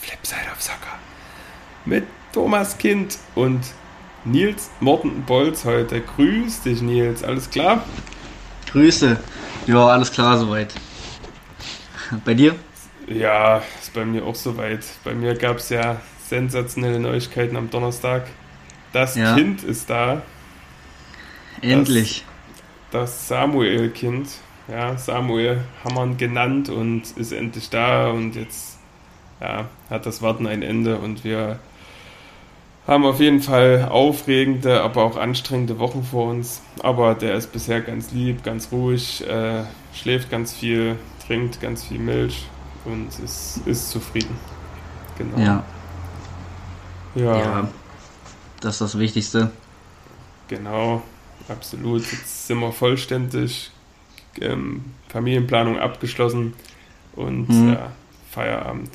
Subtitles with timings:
[0.00, 0.96] Flipside of Soccer.
[1.84, 3.64] Mit Thomas Kind und
[4.24, 6.02] Nils Morten Bolz heute.
[6.02, 7.24] Grüß dich, Nils.
[7.24, 7.84] Alles klar?
[8.70, 9.18] Grüße.
[9.66, 10.72] Ja, alles klar soweit.
[12.24, 12.54] Bei dir?
[13.08, 14.84] Ja, ist bei mir auch soweit.
[15.02, 18.28] Bei mir gab es ja sensationelle Neuigkeiten am Donnerstag.
[18.92, 19.34] Das ja.
[19.34, 20.22] Kind ist da.
[21.60, 22.24] Endlich.
[22.24, 22.35] Das,
[23.00, 24.28] das Samuel-Kind.
[24.68, 28.78] Ja, Samuel Hammann genannt und ist endlich da und jetzt
[29.40, 31.60] ja, hat das Warten ein Ende und wir
[32.86, 36.62] haben auf jeden Fall aufregende, aber auch anstrengende Wochen vor uns.
[36.82, 41.98] Aber der ist bisher ganz lieb, ganz ruhig, äh, schläft ganz viel, trinkt ganz viel
[41.98, 42.46] Milch
[42.84, 44.36] und ist, ist zufrieden.
[45.18, 45.38] Genau.
[45.38, 45.64] Ja.
[47.14, 47.38] ja.
[47.38, 47.68] Ja.
[48.60, 49.50] Das ist das Wichtigste.
[50.48, 51.02] Genau,
[51.48, 52.02] absolut.
[52.02, 53.70] Jetzt sind wir vollständig.
[54.40, 56.52] Ähm, Familienplanung abgeschlossen
[57.14, 57.72] und mhm.
[57.72, 57.90] ja,
[58.30, 58.90] Feierabend.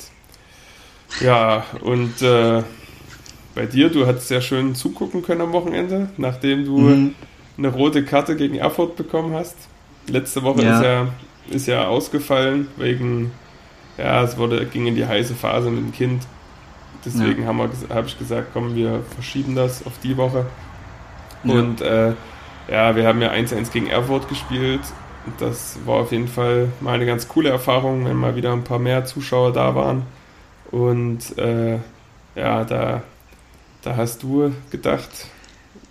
[1.20, 2.62] Ja, und äh,
[3.54, 7.14] bei dir, du hattest ja schön zugucken können am Wochenende, nachdem du mhm.
[7.58, 9.56] eine rote Karte gegen Erfurt bekommen hast.
[10.06, 10.76] Letzte Woche ja.
[10.76, 11.08] ist ja
[11.50, 13.32] ist ja ausgefallen wegen
[13.98, 16.22] ja, es wurde ging in die heiße Phase mit dem Kind.
[17.04, 17.48] Deswegen ja.
[17.48, 20.46] habe hab ich gesagt, komm, wir verschieben das auf die Woche.
[21.44, 22.12] Und äh,
[22.68, 24.80] ja, wir haben ja 1-1 gegen Erfurt gespielt.
[25.38, 28.78] Das war auf jeden Fall mal eine ganz coole Erfahrung, wenn mal wieder ein paar
[28.78, 30.02] mehr Zuschauer da waren.
[30.70, 31.78] Und äh,
[32.34, 33.02] ja, da
[33.82, 35.10] da hast du gedacht,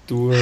[0.08, 0.34] du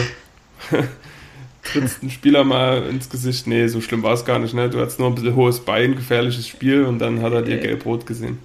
[1.64, 3.48] trittst einen Spieler mal ins Gesicht.
[3.48, 4.54] Nee, so schlimm war es gar nicht.
[4.54, 4.70] Ne?
[4.70, 8.06] Du hattest nur ein bisschen hohes Bein, gefährliches Spiel und dann hat er dir gelb-rot
[8.06, 8.38] gesehen.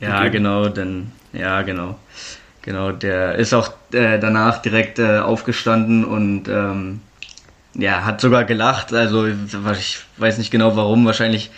[0.00, 0.30] Ja, okay.
[0.30, 1.98] genau, dann, ja, genau.
[2.62, 7.00] Genau, der ist auch äh, danach direkt äh, aufgestanden und ähm,
[7.74, 8.92] ja, hat sogar gelacht.
[8.92, 11.50] Also ich weiß nicht genau warum, wahrscheinlich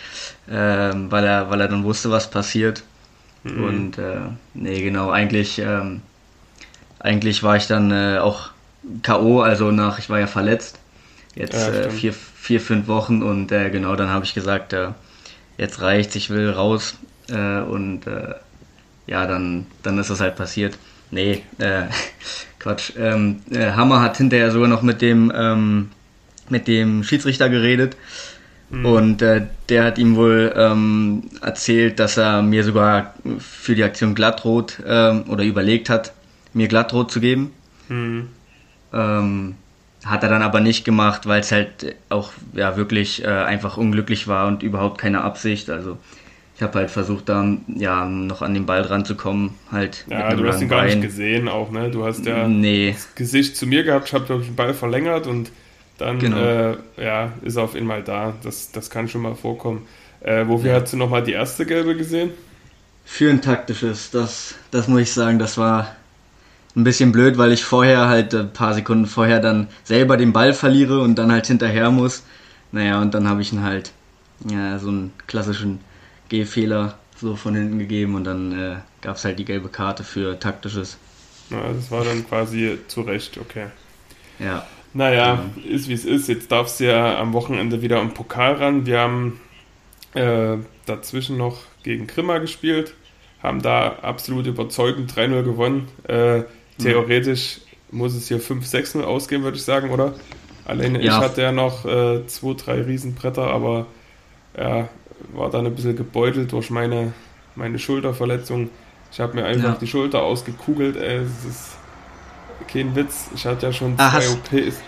[0.47, 2.83] äh, weil er, weil er dann wusste, was passiert.
[3.43, 3.63] Mhm.
[3.63, 4.17] Und äh,
[4.53, 6.01] nee, genau, eigentlich ähm,
[6.99, 8.49] eigentlich war ich dann äh, auch
[9.03, 10.79] K.O., also nach, ich war ja verletzt,
[11.35, 14.89] jetzt ja, äh, vier, vier, fünf Wochen und äh, genau, dann habe ich gesagt, äh,
[15.57, 16.95] jetzt reicht's, ich will raus
[17.29, 18.33] äh, und äh,
[19.07, 20.77] ja, dann, dann ist das halt passiert.
[21.11, 21.83] Nee, äh,
[22.59, 22.93] Quatsch.
[22.97, 25.89] Ähm, äh, Hammer hat hinterher sogar noch mit dem, ähm,
[26.49, 27.95] mit dem Schiedsrichter geredet.
[28.69, 28.85] Mhm.
[28.85, 34.15] Und äh, der hat ihm wohl ähm, erzählt, dass er mir sogar für die Aktion
[34.15, 36.13] glattrot ähm, oder überlegt hat,
[36.53, 37.51] mir glattrot zu geben.
[37.89, 38.29] Mhm.
[38.93, 39.55] Ähm,
[40.03, 44.27] hat er dann aber nicht gemacht, weil es halt auch ja wirklich äh, einfach unglücklich
[44.27, 45.69] war und überhaupt keine Absicht.
[45.69, 45.97] Also
[46.55, 49.55] ich habe halt versucht, da ja noch an den Ball dran zu kommen.
[49.71, 51.91] Halt ja, du hast ihn gar nicht gesehen auch, ne?
[51.91, 52.93] Du hast ja nee.
[52.93, 55.51] das Gesicht zu mir gehabt, ich habe den Ball verlängert und
[55.97, 56.37] dann genau.
[56.37, 58.33] äh, ja, ist er auf einmal da.
[58.43, 59.85] Das, das kann schon mal vorkommen.
[60.21, 60.81] Äh, wofür ja.
[60.81, 62.31] hast du nochmal die erste gelbe gesehen?
[63.03, 65.95] Für ein taktisches, das, das muss ich sagen, das war
[66.75, 70.53] ein bisschen blöd, weil ich vorher halt ein paar Sekunden vorher dann selber den Ball
[70.53, 72.23] verliere und dann halt hinterher muss.
[72.71, 73.91] Naja, und dann habe ich ihn halt
[74.49, 75.79] ja, so einen klassischen
[76.29, 80.39] Gehfehler so von hinten gegeben und dann äh, gab es halt die gelbe Karte für
[80.39, 80.97] taktisches.
[81.49, 83.67] Ja, das war dann quasi zu Recht, okay.
[84.39, 84.65] Ja.
[84.93, 85.67] Naja, genau.
[85.75, 86.27] ist wie es ist.
[86.29, 88.85] Jetzt darf es ja am Wochenende wieder im Pokal ran.
[88.85, 89.39] Wir haben
[90.13, 92.93] äh, dazwischen noch gegen Grimma gespielt,
[93.43, 95.87] haben da absolut überzeugend 3-0 gewonnen.
[96.07, 96.43] Äh,
[96.77, 97.59] Theoretisch
[97.91, 97.99] mhm.
[97.99, 100.13] muss es hier 5-6-0 ausgehen, würde ich sagen, oder?
[100.65, 101.17] Alleine ja.
[101.17, 103.85] ich hatte ja noch äh, zwei, drei Riesenbretter, aber
[104.57, 104.89] ja,
[105.33, 107.13] war dann ein bisschen gebeutelt durch meine,
[107.55, 108.69] meine Schulterverletzung.
[109.11, 109.77] Ich habe mir einfach ja.
[109.79, 111.77] die Schulter ausgekugelt, ey, es ist
[112.67, 113.29] kein Witz.
[113.33, 114.81] Ich hatte ja schon ah, zwei OPs.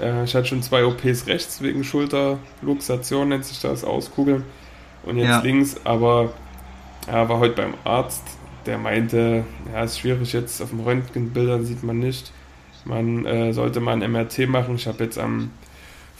[0.00, 4.44] Äh, ich hatte schon zwei OPs rechts wegen Schulterluxation, nennt sich das, auskugeln.
[5.04, 5.40] Und jetzt ja.
[5.40, 6.32] links, aber
[7.06, 8.22] ja, war heute beim Arzt
[8.66, 12.32] der meinte, ja, ist schwierig jetzt, auf den Röntgenbildern sieht man nicht.
[12.84, 14.76] Man äh, sollte mal ein MRT machen.
[14.76, 15.50] Ich habe jetzt am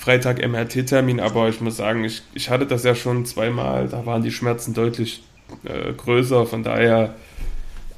[0.00, 4.22] Freitag MRT-Termin, aber ich muss sagen, ich, ich hatte das ja schon zweimal, da waren
[4.22, 5.22] die Schmerzen deutlich
[5.64, 7.14] äh, größer, von daher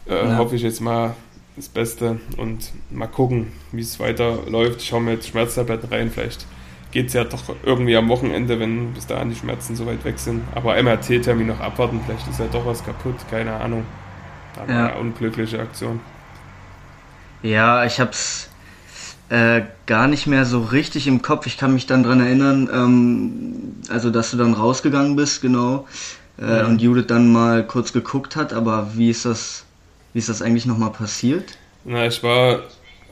[0.09, 0.37] äh, ja.
[0.37, 1.15] hoffe ich jetzt mal
[1.55, 4.83] das Beste und mal gucken, wie es weiterläuft.
[4.83, 6.45] Ich schaue mir jetzt Schmerztabletten rein, vielleicht
[6.91, 10.19] geht es ja doch irgendwie am Wochenende, wenn bis dahin die Schmerzen so weit weg
[10.19, 10.43] sind.
[10.57, 13.85] Aber MRT-Termin noch abwarten, vielleicht ist ja doch was kaputt, keine Ahnung.
[14.61, 14.87] Aber ja.
[14.89, 16.01] eine unglückliche Aktion.
[17.45, 18.52] Ja, ich hab's
[19.33, 21.47] äh, gar nicht mehr so richtig im Kopf.
[21.47, 25.87] Ich kann mich dann dran erinnern, ähm, also dass du dann rausgegangen bist, genau,
[26.39, 26.69] äh, mhm.
[26.69, 29.65] und Judith dann mal kurz geguckt hat, aber wie ist das,
[30.13, 31.57] wie ist das eigentlich nochmal passiert?
[31.87, 32.61] Na, ich war,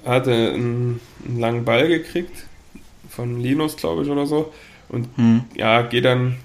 [0.04, 2.44] hatte einen, einen langen Ball gekriegt
[3.08, 4.52] von Linus, glaube ich, oder so.
[4.90, 5.44] Und hm.
[5.54, 6.36] ja, gehe dann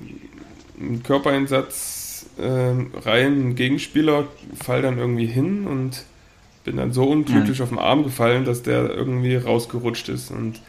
[0.79, 4.25] einen Körpereinsatz äh, rein, einen Gegenspieler,
[4.57, 6.05] fall dann irgendwie hin und
[6.65, 7.63] bin dann so unglücklich ja.
[7.63, 10.59] auf den Arm gefallen, dass der irgendwie rausgerutscht ist und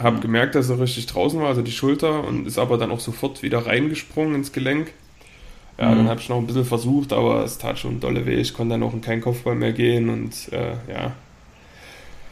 [0.00, 3.00] habe gemerkt, dass er richtig draußen war, also die Schulter, und ist aber dann auch
[3.00, 4.92] sofort wieder reingesprungen ins Gelenk.
[5.78, 5.96] Ja, mhm.
[5.98, 8.36] dann habe ich noch ein bisschen versucht, aber es tat schon dolle weh.
[8.36, 11.12] Ich konnte dann auch in keinen Kopfball mehr gehen und äh, ja.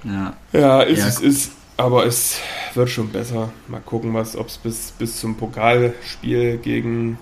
[0.05, 1.07] Ja, ja ist ja.
[1.09, 2.41] es ist, aber es
[2.75, 3.51] wird schon besser.
[3.69, 7.19] Mal gucken, was, ob es bis, bis zum Pokalspiel gegen,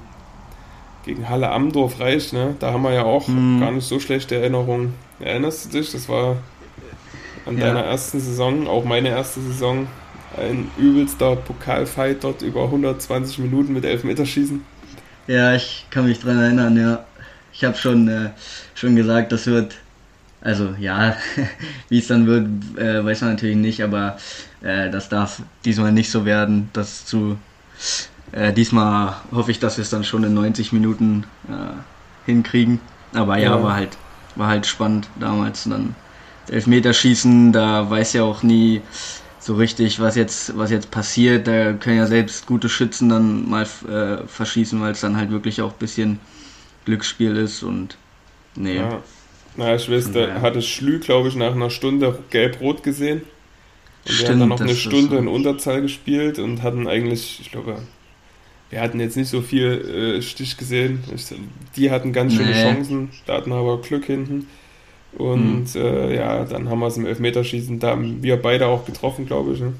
[1.05, 2.33] gegen Halle Amdorf reicht.
[2.33, 2.55] Ne?
[2.59, 3.61] Da haben wir ja auch mhm.
[3.61, 4.95] gar nicht so schlechte Erinnerungen.
[5.21, 5.93] Erinnerst du dich?
[5.93, 6.37] Das war
[7.47, 7.67] an ja.
[7.67, 9.87] deiner ersten Saison, auch meine erste Saison,
[10.37, 14.63] ein übelster Pokalfight dort über 120 Minuten mit Elfmeterschießen.
[15.27, 17.05] Ja, ich kann mich dran erinnern, ja.
[17.53, 18.31] Ich habe schon, äh,
[18.75, 19.75] schon gesagt, das wird,
[20.41, 21.17] also ja,
[21.89, 22.47] wie es dann wird,
[22.79, 24.19] äh, weiß man natürlich nicht, aber
[24.63, 27.37] äh, das darf diesmal nicht so werden, dass zu,
[28.33, 32.81] äh, diesmal hoffe ich, dass wir es dann schon in 90 Minuten äh, hinkriegen.
[33.15, 33.97] Aber ja, ja, war halt,
[34.39, 35.95] war halt spannend damals dann.
[36.51, 38.81] Elfmeterschießen, da weiß ja auch nie,
[39.39, 41.47] so richtig, was jetzt, was jetzt passiert.
[41.47, 45.61] Da können ja selbst gute Schützen dann mal äh, verschießen, weil es dann halt wirklich
[45.61, 46.21] auch ein bisschen
[46.87, 47.99] Glücksspiel ist und
[48.55, 48.77] nee.
[48.77, 49.03] Ja.
[49.57, 53.23] Na, ich weiß, da hatte Schlü, glaube ich, nach einer Stunde gelb-rot gesehen.
[54.07, 55.19] Und Stimmt, wir haben dann noch eine Stunde so.
[55.19, 57.83] in Unterzahl gespielt und hatten eigentlich, ich glaube,
[58.71, 61.03] wir hatten jetzt nicht so viel äh, Stich gesehen.
[61.15, 61.27] Ich,
[61.77, 62.63] die hatten ganz schöne nee.
[62.63, 64.47] Chancen, da hatten wir aber Glück hinten.
[65.17, 65.81] Und mhm.
[65.81, 69.53] äh, ja, dann haben wir es im Elfmeterschießen, da haben wir beide auch getroffen, glaube
[69.53, 69.61] ich.
[69.61, 69.73] Ne?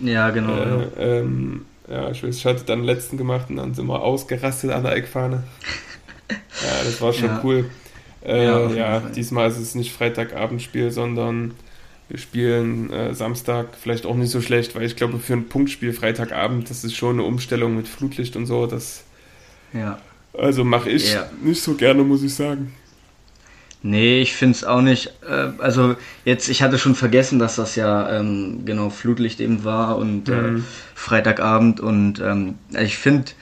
[0.00, 0.56] Ja, genau.
[0.56, 0.86] Äh, ja.
[0.98, 4.70] Ähm, ja, ich weiß, ich hatte dann den letzten gemacht und dann sind wir ausgerastet
[4.70, 5.44] an der Eckfahne.
[6.30, 7.40] ja, das war schon ja.
[7.42, 7.64] cool.
[8.24, 11.52] Äh, ja, ja diesmal ist es nicht Freitagabendspiel, sondern
[12.14, 15.92] wir spielen äh, Samstag vielleicht auch nicht so schlecht, weil ich glaube, für ein Punktspiel
[15.92, 18.68] Freitagabend, das ist schon eine Umstellung mit Flutlicht und so.
[18.68, 19.02] Das,
[19.72, 19.98] ja.
[20.32, 21.28] Also mache ich ja.
[21.42, 22.72] nicht so gerne, muss ich sagen.
[23.82, 25.12] Nee, ich finde es auch nicht.
[25.28, 29.98] Äh, also jetzt, ich hatte schon vergessen, dass das ja ähm, genau Flutlicht eben war
[29.98, 30.56] und äh, mhm.
[30.58, 30.62] äh,
[30.94, 33.32] Freitagabend und ähm, ich finde,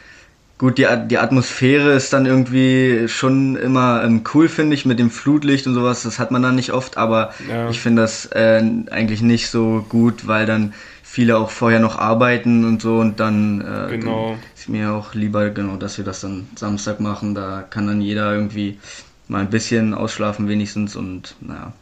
[0.62, 5.10] gut, die, die Atmosphäre ist dann irgendwie schon immer ähm, cool, finde ich, mit dem
[5.10, 6.04] Flutlicht und sowas.
[6.04, 7.68] Das hat man dann nicht oft, aber ja.
[7.68, 8.62] ich finde das äh,
[8.92, 10.72] eigentlich nicht so gut, weil dann
[11.02, 14.28] viele auch vorher noch arbeiten und so und dann, äh, genau.
[14.28, 17.34] dann ist mir auch lieber, genau, dass wir das dann Samstag machen.
[17.34, 18.78] Da kann dann jeder irgendwie
[19.26, 21.72] mal ein bisschen ausschlafen wenigstens und naja.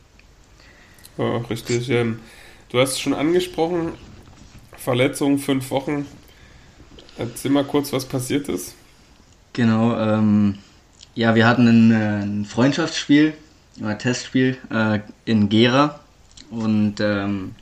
[1.18, 1.90] Ja, richtig.
[1.90, 2.20] Ähm,
[2.70, 3.92] du hast schon angesprochen,
[4.78, 6.06] Verletzung, fünf Wochen.
[7.20, 8.74] Erzähl mal kurz, was passiert ist.
[9.52, 10.56] Genau, ähm,
[11.14, 13.34] ja, wir hatten ein, äh, ein Freundschaftsspiel,
[13.82, 16.00] ein Testspiel äh, in Gera
[16.50, 17.54] und ähm,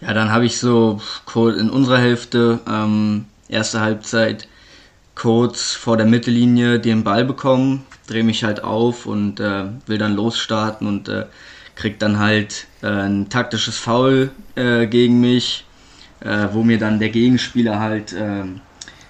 [0.00, 1.00] ja, dann habe ich so
[1.34, 4.46] in unserer Hälfte, ähm, erste Halbzeit,
[5.16, 10.14] kurz vor der Mittellinie den Ball bekommen, drehe mich halt auf und äh, will dann
[10.14, 11.26] losstarten und äh,
[11.74, 15.64] krieg dann halt äh, ein taktisches Foul äh, gegen mich,
[16.24, 18.44] äh, wo mir dann der Gegenspieler halt äh,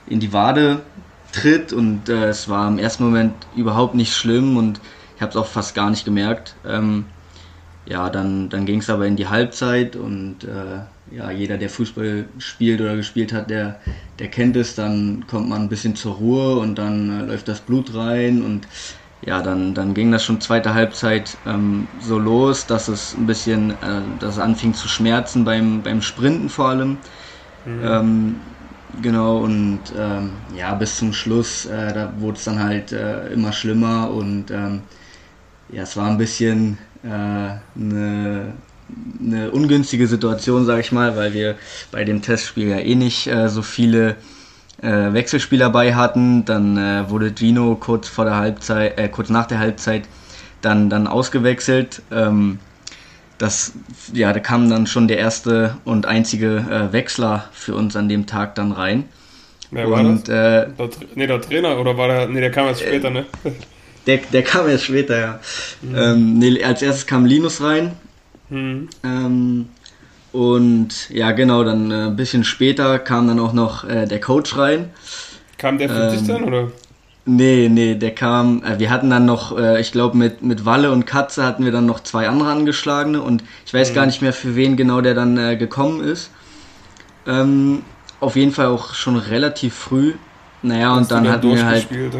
[0.06, 0.82] in die Wade
[1.32, 4.80] tritt und äh, es war im ersten Moment überhaupt nicht schlimm und
[5.16, 6.54] ich habe es auch fast gar nicht gemerkt.
[6.66, 7.06] Ähm,
[7.86, 12.26] ja, dann, dann ging es aber in die Halbzeit und äh, ja, jeder, der Fußball
[12.38, 13.80] spielt oder gespielt hat, der,
[14.18, 17.60] der kennt es, dann kommt man ein bisschen zur Ruhe und dann äh, läuft das
[17.60, 18.66] Blut rein und
[19.24, 23.70] ja, dann, dann ging das schon zweite Halbzeit ähm, so los, dass es ein bisschen,
[23.70, 26.98] äh, dass es anfing zu schmerzen beim, beim Sprinten vor allem.
[27.64, 27.80] Mhm.
[27.84, 28.40] Ähm,
[29.00, 33.52] genau, und ähm, ja, bis zum Schluss, äh, da wurde es dann halt äh, immer
[33.52, 34.82] schlimmer und ähm,
[35.68, 41.56] ja, es war ein bisschen eine, äh, eine ungünstige Situation, sage ich mal, weil wir
[41.90, 44.16] bei dem Testspiel ja eh nicht äh, so viele
[44.82, 46.44] äh, Wechselspieler bei hatten.
[46.44, 50.04] Dann äh, wurde Gino kurz vor der Halbzeit, äh, kurz nach der Halbzeit
[50.60, 52.02] dann, dann ausgewechselt.
[52.10, 52.58] Ähm,
[53.38, 53.72] das,
[54.12, 58.26] ja, da kam dann schon der erste und einzige äh, Wechsler für uns an dem
[58.26, 59.04] Tag dann rein.
[59.72, 60.68] Wer war und, das?
[60.68, 63.24] Äh, der, nee, der Trainer oder war der, nee, der kam erst später, ne?
[64.06, 65.40] Der, der kam erst später, ja.
[65.80, 65.96] Mhm.
[65.96, 67.92] Ähm, nee, als erstes kam Linus rein.
[68.50, 68.88] Mhm.
[69.02, 69.68] Ähm,
[70.32, 74.56] und ja, genau, dann äh, ein bisschen später kam dann auch noch äh, der Coach
[74.56, 74.90] rein.
[75.58, 76.72] Kam der für ähm, dich dann, oder?
[77.24, 80.90] Nee, nee, der kam, äh, wir hatten dann noch, äh, ich glaube mit, mit Walle
[80.90, 83.94] und Katze hatten wir dann noch zwei andere angeschlagene und ich weiß mhm.
[83.94, 86.30] gar nicht mehr für wen genau der dann äh, gekommen ist.
[87.26, 87.82] Ähm,
[88.18, 90.14] auf jeden Fall auch schon relativ früh.
[90.62, 91.88] Naja, Hast und dann hatten wir halt.
[91.88, 92.14] Gespielt,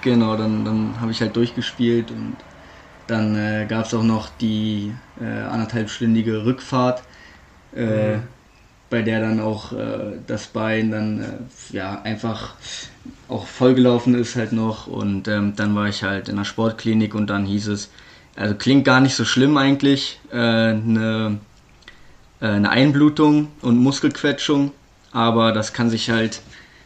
[0.00, 2.34] Genau, dann, dann habe ich halt durchgespielt und
[3.06, 7.04] dann äh, gab es auch noch die anderthalbstündige Rückfahrt.
[7.74, 8.18] Äh,
[8.92, 12.54] bei der dann auch äh, das Bein dann äh, ja einfach
[13.26, 14.86] auch vollgelaufen ist halt noch.
[14.86, 17.90] Und ähm, dann war ich halt in der Sportklinik und dann hieß es,
[18.36, 21.38] also klingt gar nicht so schlimm eigentlich, äh, eine,
[22.42, 24.72] äh, eine Einblutung und Muskelquetschung,
[25.10, 26.42] aber das kann sich halt,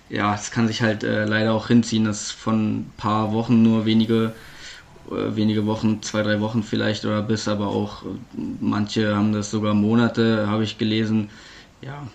[0.09, 3.85] ja, es kann sich halt äh, leider auch hinziehen, dass von ein paar Wochen nur
[3.85, 4.31] wenige äh,
[5.11, 8.07] wenige Wochen, zwei, drei Wochen vielleicht oder bis, aber auch äh,
[8.61, 11.31] manche haben das sogar Monate, habe ich gelesen.
[11.83, 12.07] Ja,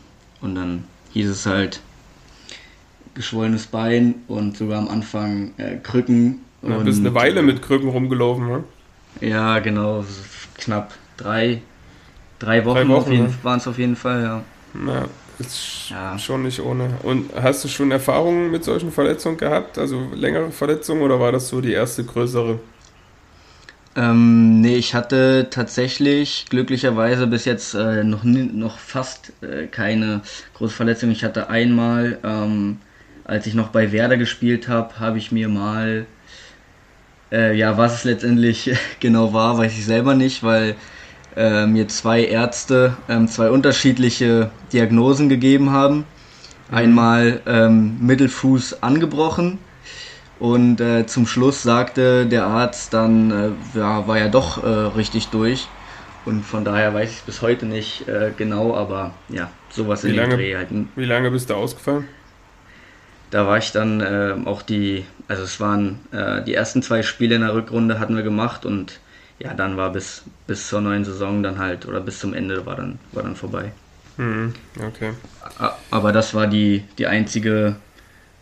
[0.41, 0.83] und dann
[1.13, 1.81] hieß es halt
[3.13, 6.41] geschwollenes Bein und sogar am Anfang äh, Krücken.
[6.62, 8.63] Du bist eine Weile mit Krücken rumgelaufen, ne?
[9.19, 10.05] Ja, genau,
[10.55, 11.62] knapp drei,
[12.39, 13.29] drei Wochen, Wochen ja.
[13.43, 14.43] waren es auf jeden Fall, ja.
[14.74, 15.07] Na,
[15.39, 16.17] ist ja.
[16.17, 16.91] schon nicht ohne.
[17.03, 19.77] Und hast du schon Erfahrungen mit solchen Verletzungen gehabt?
[19.77, 22.60] Also längere Verletzungen oder war das so die erste größere?
[23.95, 30.21] Ähm, nee, ich hatte tatsächlich glücklicherweise bis jetzt äh, noch, noch fast äh, keine
[30.53, 31.12] große Verletzung.
[31.12, 32.79] Ich hatte einmal, ähm,
[33.25, 36.05] als ich noch bei Werder gespielt habe, habe ich mir mal,
[37.33, 38.71] äh, ja, was es letztendlich
[39.01, 40.75] genau war, weiß ich selber nicht, weil
[41.36, 46.05] äh, mir zwei Ärzte ähm, zwei unterschiedliche Diagnosen gegeben haben.
[46.69, 46.75] Mhm.
[46.77, 49.60] Einmal ähm, Mittelfuß angebrochen
[50.41, 55.27] und äh, zum Schluss sagte der Arzt dann, äh, ja, war ja doch äh, richtig
[55.27, 55.67] durch.
[56.25, 60.15] Und von daher weiß ich bis heute nicht äh, genau, aber ja, sowas wie in
[60.15, 60.69] lange, Dreh halt.
[60.95, 62.07] Wie lange bist du ausgefallen?
[63.29, 67.36] Da war ich dann äh, auch die, also es waren äh, die ersten zwei Spiele
[67.36, 69.00] in der Rückrunde hatten wir gemacht und
[69.38, 72.77] ja, dann war bis, bis zur neuen Saison dann halt, oder bis zum Ende war
[72.77, 73.74] dann, war dann vorbei.
[74.17, 74.53] Mhm,
[74.88, 75.12] okay.
[75.91, 77.75] Aber das war die, die einzige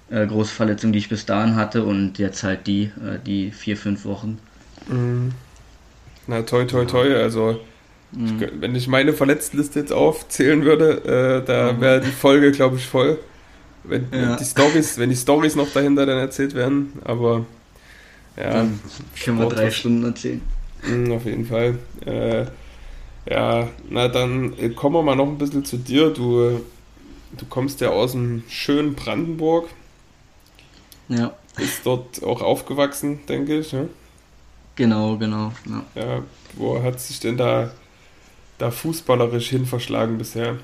[0.10, 3.78] äh, große Verletzung, die ich bis dahin hatte und jetzt halt die, äh, die vier,
[3.78, 4.40] fünf Wochen.
[4.88, 5.32] Mhm.
[6.28, 7.16] Na, toi, toi, toi.
[7.16, 7.60] Also,
[8.12, 8.42] mhm.
[8.42, 11.82] ich, wenn ich meine Verletztenliste jetzt aufzählen würde, äh, da mhm.
[11.82, 13.18] wäre die Folge, glaube ich, voll.
[13.84, 14.36] Wenn, ja.
[14.36, 17.46] die Storys, wenn die Stories noch dahinter dann erzählt werden, aber
[18.40, 18.54] ja.
[18.54, 18.80] Dann
[19.22, 20.42] können wir drei Stunden erzählen.
[20.88, 21.78] Mhm, auf jeden Fall.
[22.06, 22.46] Äh,
[23.30, 26.10] ja, na dann äh, kommen wir mal noch ein bisschen zu dir.
[26.12, 26.62] Du,
[27.38, 29.68] du kommst ja aus dem schönen Brandenburg.
[31.10, 31.32] Ja.
[31.58, 33.72] Ist dort auch aufgewachsen, denke ich.
[33.72, 33.86] Ja?
[34.76, 35.52] Genau, genau.
[35.66, 36.02] Ja.
[36.02, 36.24] ja,
[36.56, 37.72] wo hat sich denn da,
[38.58, 40.56] da fußballerisch hin verschlagen bisher?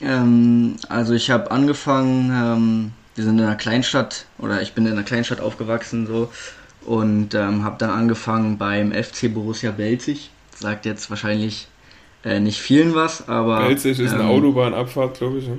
[0.00, 4.92] Ähm, also ich habe angefangen, ähm, wir sind in einer Kleinstadt oder ich bin in
[4.92, 6.30] einer Kleinstadt aufgewachsen so
[6.84, 10.30] und ähm, habe dann angefangen beim FC Borussia Belzig.
[10.54, 11.68] Sagt jetzt wahrscheinlich
[12.24, 13.66] äh, nicht vielen was, aber.
[13.66, 15.46] Belzig ist eine ähm, Autobahnabfahrt, glaube ich.
[15.46, 15.54] Ja?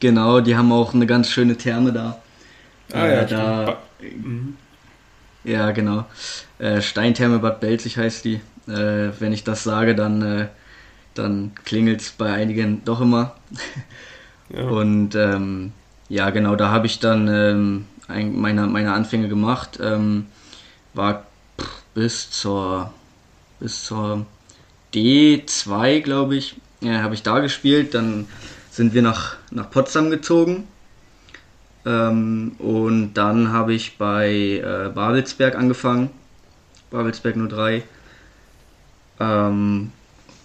[0.00, 2.20] Genau, die haben auch eine ganz schöne Therme da.
[2.92, 4.56] Ah äh, ja, da, mhm.
[5.44, 6.04] Ja, genau.
[6.58, 8.40] Äh, Steintherme Bad Belzig heißt die.
[8.66, 10.48] Äh, wenn ich das sage, dann, äh,
[11.14, 13.34] dann klingelt es bei einigen doch immer.
[14.50, 14.64] ja.
[14.64, 15.72] Und ähm,
[16.08, 19.78] ja, genau, da habe ich dann ähm, ein, meine, meine Anfänge gemacht.
[19.82, 20.26] Ähm,
[20.94, 21.26] war
[21.94, 22.92] bis zur
[23.60, 24.26] bis zur
[24.94, 27.94] D2, glaube ich, ja, habe ich da gespielt.
[27.94, 28.26] Dann
[28.70, 30.68] sind wir nach, nach Potsdam gezogen
[31.86, 36.10] ähm, und dann habe ich bei äh, Babelsberg angefangen.
[36.90, 37.82] Babelsberg 03.
[39.20, 39.92] Ähm,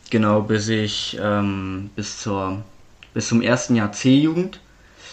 [0.10, 2.64] genau, bis ich ähm, bis zur
[3.14, 4.60] bis zum ersten Jahr C-Jugend.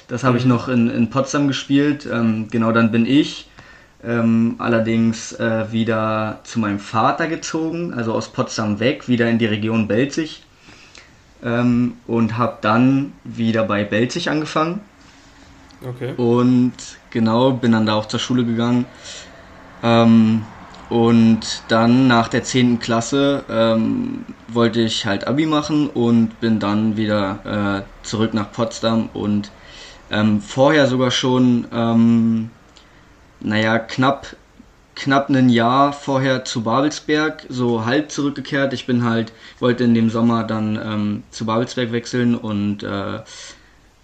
[0.09, 0.51] Das habe ich mhm.
[0.51, 2.09] noch in, in Potsdam gespielt.
[2.11, 3.49] Ähm, genau, dann bin ich
[4.03, 9.47] ähm, allerdings äh, wieder zu meinem Vater gezogen, also aus Potsdam weg, wieder in die
[9.47, 10.43] Region Belzig.
[11.43, 14.81] Ähm, und habe dann wieder bei Belzig angefangen.
[15.87, 16.15] Okay.
[16.17, 16.73] Und
[17.11, 18.85] genau, bin dann da auch zur Schule gegangen.
[19.83, 20.45] Ähm,
[20.91, 22.81] und dann nach der 10.
[22.81, 29.09] Klasse ähm, wollte ich halt Abi machen und bin dann wieder äh, zurück nach Potsdam
[29.15, 29.53] und
[30.11, 32.51] ähm, vorher sogar schon, ähm,
[33.39, 34.35] naja, knapp,
[34.97, 38.73] knapp ein Jahr vorher zu Babelsberg, so halb zurückgekehrt.
[38.73, 43.21] Ich bin halt, wollte in dem Sommer dann ähm, zu Babelsberg wechseln und äh,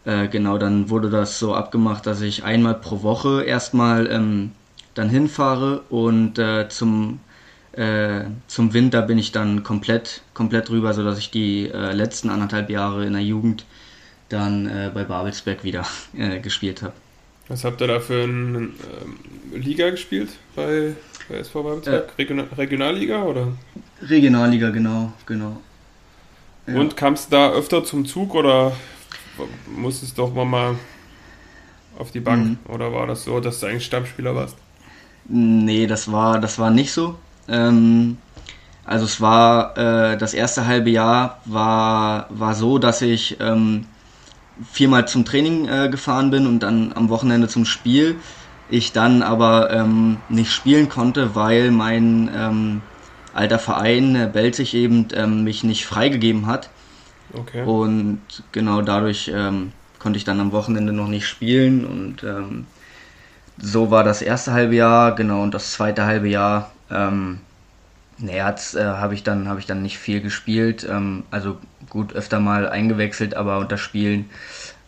[0.06, 4.52] äh, genau, dann wurde das so abgemacht, dass ich einmal pro Woche erstmal ähm,
[4.94, 7.18] dann hinfahre und äh, zum,
[7.72, 12.70] äh, zum Winter bin ich dann komplett, komplett rüber, sodass ich die äh, letzten anderthalb
[12.70, 13.66] Jahre in der Jugend
[14.28, 15.84] dann äh, bei Babelsberg wieder
[16.42, 16.94] gespielt habe.
[17.48, 18.75] Was habt ihr da für eine ähm,
[19.54, 20.94] Liga gespielt bei,
[21.28, 22.12] bei SV Babelsberg?
[22.16, 23.48] Regional, Regionalliga oder?
[24.02, 25.60] Regionalliga, genau, genau.
[26.68, 26.75] Ja.
[26.75, 28.72] Und kamst du da öfter zum Zug oder
[29.75, 30.76] musstest doch mal
[31.99, 32.75] auf die Bank mhm.
[32.75, 34.57] oder war das so, dass du eigentlich Stammspieler warst?
[35.28, 37.16] Nee, das war, das war nicht so.
[37.49, 38.19] Ähm,
[38.85, 43.87] also es war äh, das erste halbe Jahr war, war so, dass ich ähm,
[44.71, 48.16] viermal zum Training äh, gefahren bin und dann am Wochenende zum Spiel.
[48.69, 52.83] Ich dann aber ähm, nicht spielen konnte, weil mein ähm,
[53.35, 56.71] alter Verein äh, Belzig eben ähm, mich nicht freigegeben hat.
[57.33, 57.64] Okay.
[57.64, 58.21] Und
[58.52, 62.66] genau dadurch ähm, konnte ich dann am Wochenende noch nicht spielen und ähm,
[63.59, 67.40] so war das erste halbe Jahr, genau, und das zweite halbe Jahr, ähm,
[68.18, 70.87] naja, äh, habe ich, dann, hab ich dann nicht viel gespielt.
[70.88, 71.59] Ähm, also
[71.90, 74.30] gut, öfter mal eingewechselt, aber unter Spielen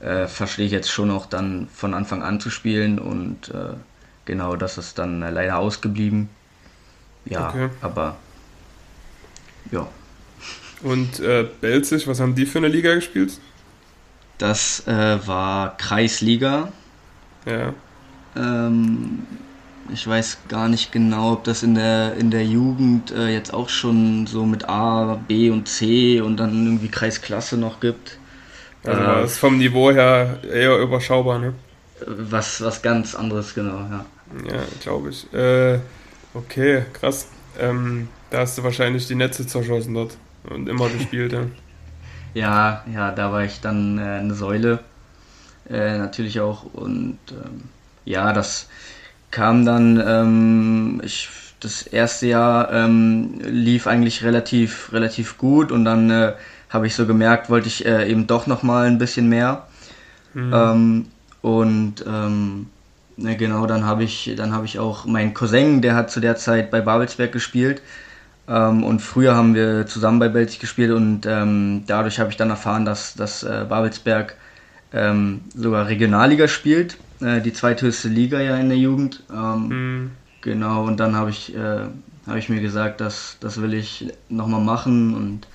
[0.00, 3.74] äh, verstehe ich jetzt schon auch dann von Anfang an zu spielen und äh,
[4.24, 6.28] genau, das ist dann leider ausgeblieben.
[7.24, 7.68] Ja, okay.
[7.82, 8.16] aber
[9.70, 9.86] ja.
[10.82, 13.32] Und äh, Belzig, was haben die für eine Liga gespielt?
[14.38, 16.72] Das äh, war Kreisliga.
[17.44, 17.74] Ja.
[18.36, 19.26] Ähm,
[19.92, 23.68] ich weiß gar nicht genau, ob das in der, in der Jugend äh, jetzt auch
[23.68, 28.18] schon so mit A, B und C und dann irgendwie Kreisklasse noch gibt.
[28.84, 31.54] Also äh, ist vom Niveau her eher überschaubar, ne?
[32.06, 34.04] Was, was ganz anderes, genau, ja.
[34.46, 35.32] Ja, glaube ich.
[35.32, 35.80] Äh,
[36.34, 37.28] okay, krass.
[37.58, 41.46] Ähm, da hast du wahrscheinlich die Netze zerschossen dort und immer gespielt, ja.
[42.34, 44.80] ja, ja, da war ich dann äh, eine Säule.
[45.68, 47.64] Äh, natürlich auch und ähm,
[48.04, 48.68] ja, das
[49.30, 51.28] kam dann, ähm, ich,
[51.60, 56.32] das erste Jahr ähm, lief eigentlich relativ, relativ gut und dann äh,
[56.70, 59.66] habe ich so gemerkt, wollte ich äh, eben doch nochmal ein bisschen mehr.
[60.34, 60.52] Mhm.
[60.54, 61.06] Ähm,
[61.42, 62.66] und ähm,
[63.16, 66.36] ne, genau, dann habe ich, dann habe ich auch meinen Cousin, der hat zu der
[66.36, 67.82] Zeit bei Babelsberg gespielt.
[68.48, 72.50] Ähm, und früher haben wir zusammen bei Belzig gespielt und ähm, dadurch habe ich dann
[72.50, 74.36] erfahren, dass, dass äh, Babelsberg
[74.92, 79.22] ähm, sogar Regionalliga spielt äh, die zweithöchste Liga ja in der Jugend.
[79.32, 80.10] Ähm, mhm.
[80.40, 81.86] Genau, und dann habe ich, äh,
[82.26, 85.46] hab ich mir gesagt, dass das will ich nochmal machen und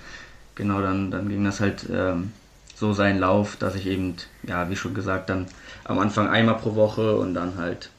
[0.55, 2.31] genau, dann, dann ging das halt ähm,
[2.75, 5.47] so seinen Lauf, dass ich eben, ja, wie schon gesagt, dann
[5.85, 7.89] am Anfang einmal pro Woche und dann halt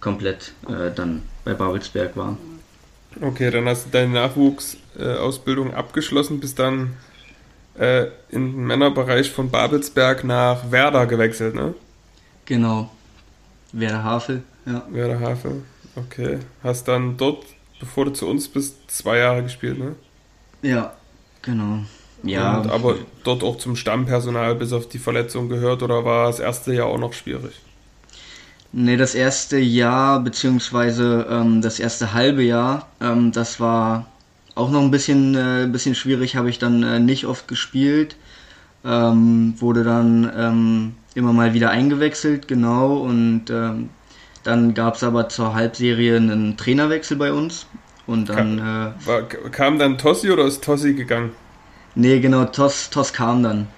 [0.00, 2.36] komplett äh, dann bei Babelsberg war.
[3.20, 6.94] Okay, dann hast du deine Nachwuchsausbildung äh, abgeschlossen, bist dann
[7.78, 11.74] äh, im Männerbereich von Babelsberg nach Werder gewechselt, ne?
[12.44, 12.90] Genau,
[13.72, 14.86] Werder Havel, ja.
[14.90, 15.62] Werder Havel,
[15.96, 16.38] okay.
[16.62, 17.44] Hast dann dort,
[17.80, 19.94] bevor du zu uns bist, zwei Jahre gespielt, ne?
[20.62, 20.94] Ja,
[21.42, 21.80] genau.
[22.22, 22.58] Ja.
[22.58, 26.72] Und, aber dort auch zum Stammpersonal bis auf die Verletzung gehört oder war das erste
[26.72, 27.60] Jahr auch noch schwierig?
[28.74, 34.06] Ne, das erste Jahr, beziehungsweise ähm, das erste halbe Jahr, ähm, das war
[34.54, 38.16] auch noch ein bisschen, äh, bisschen schwierig, habe ich dann äh, nicht oft gespielt.
[38.84, 42.96] Ähm, wurde dann ähm, immer mal wieder eingewechselt, genau.
[42.96, 43.90] Und ähm,
[44.42, 47.66] dann gab es aber zur Halbserie einen Trainerwechsel bei uns.
[48.06, 48.58] Und dann.
[48.58, 51.30] Kam, äh, war, kam dann Tossi oder ist Tossi gegangen?
[51.94, 53.68] Nee, genau, Toss, Toss kam dann.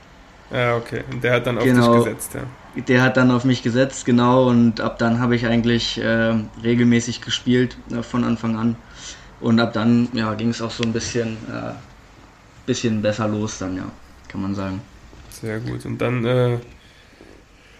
[0.51, 1.03] Ja, okay.
[1.11, 2.83] Und der hat dann auf genau, dich gesetzt, ja.
[2.83, 4.49] Der hat dann auf mich gesetzt, genau.
[4.49, 8.77] Und ab dann habe ich eigentlich äh, regelmäßig gespielt, äh, von Anfang an.
[9.41, 11.73] Und ab dann ja, ging es auch so ein bisschen, äh,
[12.67, 13.85] bisschen besser los, dann, ja,
[14.29, 14.81] kann man sagen.
[15.31, 15.85] Sehr gut.
[15.85, 16.59] Und dann äh,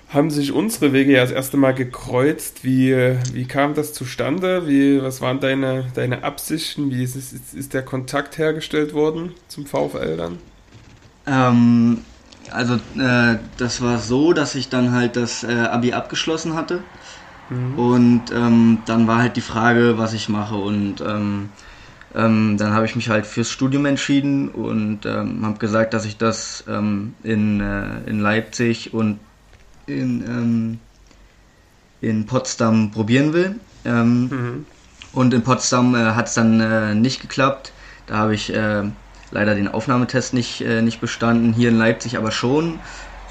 [0.09, 2.65] haben sich unsere Wege ja das erste Mal gekreuzt.
[2.65, 2.95] Wie,
[3.33, 4.67] wie kam das zustande?
[4.67, 6.91] Wie, was waren deine, deine Absichten?
[6.91, 10.39] Wie ist, ist, ist der Kontakt hergestellt worden zum VfL dann?
[11.27, 12.05] Ähm,
[12.51, 16.85] also äh, das war so, dass ich dann halt das äh, Abi abgeschlossen hatte.
[17.49, 17.79] Mhm.
[17.79, 20.57] Und ähm, dann war halt die Frage, was ich mache.
[20.57, 21.51] Und ähm,
[22.15, 26.17] ähm, dann habe ich mich halt fürs Studium entschieden und ähm, habe gesagt, dass ich
[26.17, 29.19] das ähm, in, äh, in Leipzig und
[29.87, 30.79] in, ähm,
[32.01, 33.61] in Potsdam probieren will.
[33.85, 34.67] Mhm.
[35.13, 37.73] Und in Potsdam äh, hat es dann äh, nicht geklappt.
[38.07, 38.85] Da habe ich äh,
[39.31, 42.79] leider den Aufnahmetest nicht, äh, nicht bestanden, hier in Leipzig aber schon,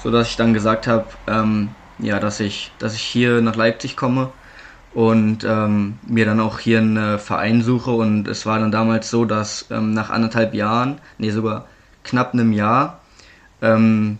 [0.02, 4.32] sodass ich dann gesagt habe, ähm, ja, dass ich, dass ich hier nach Leipzig komme
[4.94, 7.90] und ähm, mir dann auch hier einen äh, Verein suche.
[7.90, 11.66] Und es war dann damals so, dass ähm, nach anderthalb Jahren, nee, sogar
[12.04, 13.00] knapp einem Jahr,
[13.60, 14.18] ähm,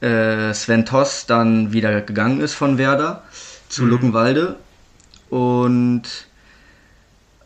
[0.00, 3.24] äh, Sven Toss dann wieder gegangen ist von Werder
[3.68, 3.90] zu mhm.
[3.90, 4.56] Luckenwalde.
[5.28, 6.04] Und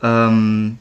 [0.03, 0.79] ähm,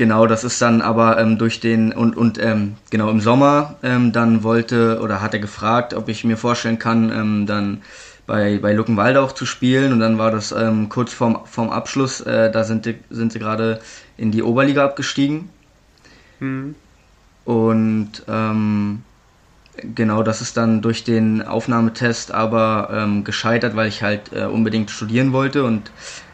[0.00, 4.12] genau, das ist dann aber ähm, durch den und, und ähm, genau im Sommer ähm,
[4.12, 7.82] dann wollte oder hat er gefragt, ob ich mir vorstellen kann, ähm, dann
[8.26, 9.92] bei, bei Luckenwalde auch zu spielen.
[9.92, 13.38] Und dann war das ähm, kurz vorm, vorm Abschluss, äh, da sind die, sind sie
[13.38, 13.80] gerade
[14.16, 15.50] in die Oberliga abgestiegen.
[16.40, 16.74] Mhm.
[17.44, 19.02] Und ähm,
[19.94, 25.32] Genau, das ist dann durch den Aufnahmetest aber gescheitert, weil ich halt äh, unbedingt studieren
[25.32, 25.90] wollte und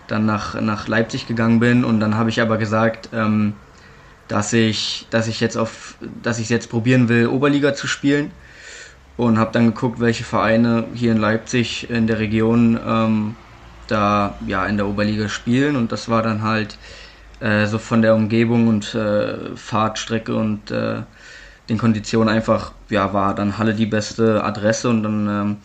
[0.09, 1.85] dann nach, nach Leipzig gegangen bin.
[1.85, 3.55] Und dann habe ich aber gesagt, ähm,
[4.29, 8.33] dass ich, dass ich jetzt auf, dass ich jetzt probieren will, Oberliga zu spielen.
[9.16, 13.37] und habe dann geguckt, welche Vereine hier in Leipzig in der Region ähm,
[13.87, 15.77] da ja in der Oberliga spielen.
[15.77, 16.79] Und das war dann halt
[17.40, 21.03] äh, so von der Umgebung und äh, Fahrtstrecke und äh,
[21.69, 24.88] den Konditionen einfach, ja, war dann Halle die beste Adresse.
[24.88, 25.57] Und dann ähm,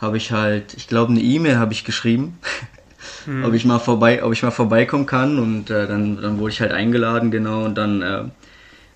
[0.00, 2.38] habe ich halt, ich glaube, eine E-Mail habe ich geschrieben,
[3.24, 3.44] hm.
[3.44, 6.60] ob ich mal vorbei, ob ich mal vorbeikommen kann und äh, dann, dann wurde ich
[6.60, 8.22] halt eingeladen, genau, und dann äh,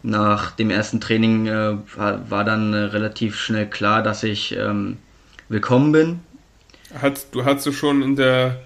[0.02, 4.98] nach dem ersten Training äh, war, war, dann relativ schnell klar, dass ich ähm,
[5.48, 6.20] willkommen bin.
[7.00, 8.60] Hat, du hast du schon in der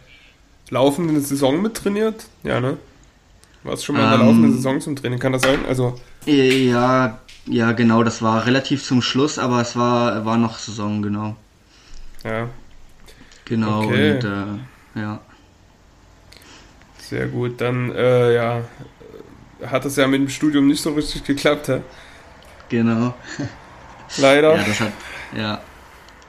[0.71, 2.27] laufenden Saison mit trainiert?
[2.43, 2.77] Ja, ne?
[3.63, 5.61] Warst schon mal in der ähm, laufenden Saison zum Training, kann das sein?
[5.69, 5.95] Also
[6.27, 11.37] ja, ja, genau, das war relativ zum Schluss, aber es war, war noch Saison, genau.
[12.25, 12.49] Ja.
[13.45, 14.13] Genau, okay.
[14.13, 15.21] und äh, ja.
[17.09, 18.65] Sehr gut, dann äh, ja,
[19.67, 21.81] hat es ja mit dem Studium nicht so richtig geklappt, hä?
[22.69, 23.15] Genau.
[24.19, 24.55] Leider.
[24.57, 24.93] Ja, das hat,
[25.37, 25.61] ja,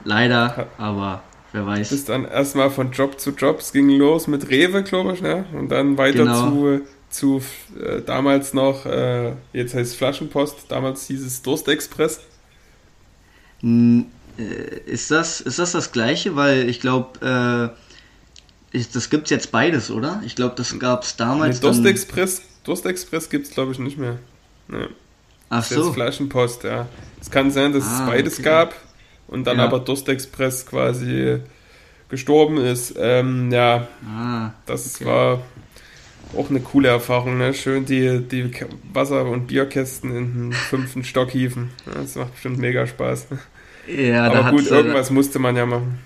[0.04, 1.90] leider, aber wer weiß.
[1.90, 5.44] Bist dann erstmal von Job zu Job, es ging los mit Rewe, glaube ich, ne?
[5.52, 6.50] Und dann weiter genau.
[6.50, 7.42] zu zu
[7.78, 12.20] äh, damals noch, äh, jetzt heißt es Flaschenpost, damals hieß es Durstexpress.
[13.62, 14.04] Äh,
[14.86, 16.36] ist das, ist das das gleiche?
[16.36, 17.89] Weil ich glaube, äh,
[18.72, 20.22] das gibt es jetzt beides, oder?
[20.24, 21.56] Ich glaube, das gab es damals.
[21.56, 24.18] Nee, Durstexpress, Durstexpress gibt es glaube ich nicht mehr.
[24.68, 24.86] Nee.
[25.48, 25.86] Ach das so.
[25.86, 26.86] Jetzt Flaschenpost, ja.
[27.20, 28.42] Es kann sein, dass ah, es beides okay.
[28.44, 28.74] gab
[29.26, 29.64] und dann ja.
[29.64, 31.40] aber Durstexpress quasi
[32.08, 32.94] gestorben ist.
[32.98, 35.04] Ähm, ja, ah, das okay.
[35.06, 35.42] war
[36.36, 37.54] auch eine coole Erfahrung, ne?
[37.54, 38.52] Schön die, die
[38.92, 41.70] Wasser- und Bierkästen in den fünften Stock hieven.
[41.92, 43.26] Das macht bestimmt mega Spaß.
[43.88, 45.98] Ja, Aber gut, irgendwas musste man ja machen.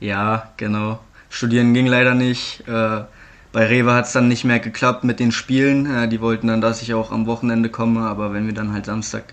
[0.00, 0.98] Ja, genau.
[1.32, 2.62] Studieren ging leider nicht.
[2.68, 3.04] Äh,
[3.52, 5.86] bei Rewe hat es dann nicht mehr geklappt mit den Spielen.
[5.86, 8.84] Äh, die wollten dann, dass ich auch am Wochenende komme, aber wenn wir dann halt
[8.84, 9.32] Samstag,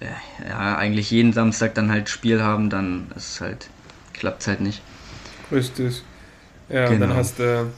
[0.00, 0.06] äh,
[0.48, 3.68] ja, eigentlich jeden Samstag dann halt Spiel haben, dann ist halt,
[4.12, 4.82] klappt es halt nicht.
[5.52, 6.02] Richtig.
[6.68, 7.06] Ja, genau.
[7.06, 7.70] dann hast du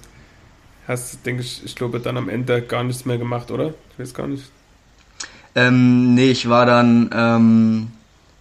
[0.88, 3.74] hast, denke ich, ich glaube, dann am Ende gar nichts mehr gemacht, oder?
[3.92, 4.44] Ich weiß gar nicht.
[5.54, 7.88] Ähm, nee, ich war dann, ähm,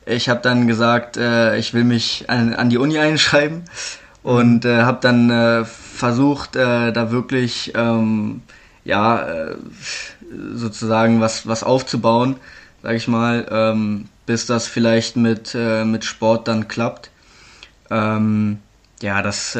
[0.05, 3.63] ich habe dann gesagt, äh, ich will mich an, an, die Uni einschreiben
[4.25, 8.41] und äh, habe dann äh, versucht, äh, da wirklich, ähm,
[8.83, 9.55] ja, äh,
[10.55, 12.38] sozusagen was, was aufzubauen,
[12.81, 17.11] sag ich mal, ähm, bis das vielleicht mit, äh, mit Sport dann klappt.
[17.91, 18.57] Ähm,
[18.99, 19.55] ja, das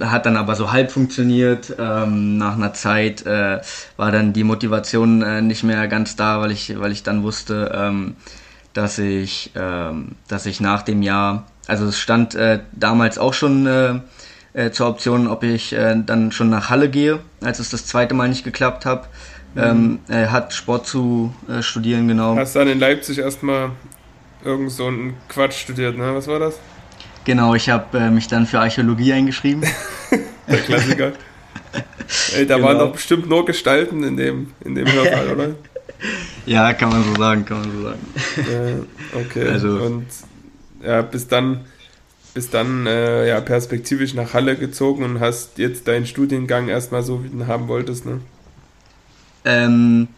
[0.00, 1.74] hat dann aber so halb funktioniert.
[1.78, 3.60] Ähm, nach einer Zeit äh,
[3.96, 7.72] war dann die Motivation äh, nicht mehr ganz da, weil ich, weil ich dann wusste,
[7.74, 8.16] ähm,
[8.74, 13.66] dass ich, ähm, dass ich nach dem Jahr, also es stand äh, damals auch schon
[13.66, 14.00] äh,
[14.52, 18.12] äh, zur Option, ob ich äh, dann schon nach Halle gehe, als es das zweite
[18.12, 19.08] Mal nicht geklappt hat.
[19.54, 20.00] Mhm.
[20.08, 22.36] Ähm, hat Sport zu studieren, genau.
[22.36, 23.70] Hast dann in Leipzig erstmal
[24.44, 26.14] irgend so einen Quatsch studiert, ne?
[26.14, 26.54] Was war das?
[27.24, 29.64] Genau, ich habe äh, mich dann für Archäologie eingeschrieben.
[30.48, 31.12] Der Klassiker.
[32.36, 32.68] Ey, da genau.
[32.68, 35.48] waren doch bestimmt nur Gestalten in dem, in dem Hörsaal, oder?
[36.46, 37.98] Ja, kann man so sagen, kann man so sagen.
[38.36, 39.48] Ja, okay.
[39.48, 40.06] Also, und
[40.82, 41.64] ja, bis dann,
[42.34, 47.24] bis dann äh, ja, perspektivisch nach Halle gezogen und hast jetzt deinen Studiengang erstmal so,
[47.24, 48.20] wie du ihn haben wolltest, ne?
[49.44, 50.08] Ähm,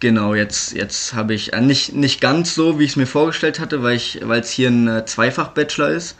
[0.00, 3.60] Genau, jetzt, jetzt habe ich äh, nicht, nicht ganz so, wie ich es mir vorgestellt
[3.60, 6.16] hatte, weil es hier ein äh, Zweifach-Bachelor ist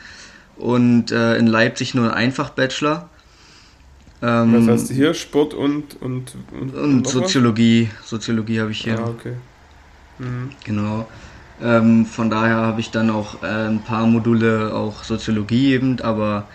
[0.56, 3.08] und äh, in Leipzig nur ein Einfach-Bachelor.
[4.20, 5.14] Ähm, Was hast du hier?
[5.14, 7.88] Sport und und, und, und Soziologie.
[8.04, 8.98] Soziologie habe ich hier.
[8.98, 9.32] Ah, okay.
[10.18, 10.50] Mhm.
[10.64, 11.08] Genau.
[11.62, 16.46] Ähm, von daher habe ich dann auch äh, ein paar Module auch Soziologie eben, aber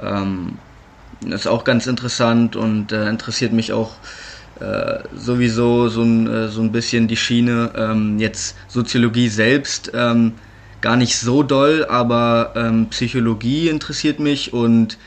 [0.00, 0.58] ähm,
[1.22, 3.96] das ist auch ganz interessant und äh, interessiert mich auch
[4.60, 7.72] äh, sowieso so ein, äh, so ein bisschen die Schiene.
[7.76, 10.34] Ähm, jetzt Soziologie selbst ähm,
[10.80, 14.98] gar nicht so doll, aber ähm, Psychologie interessiert mich und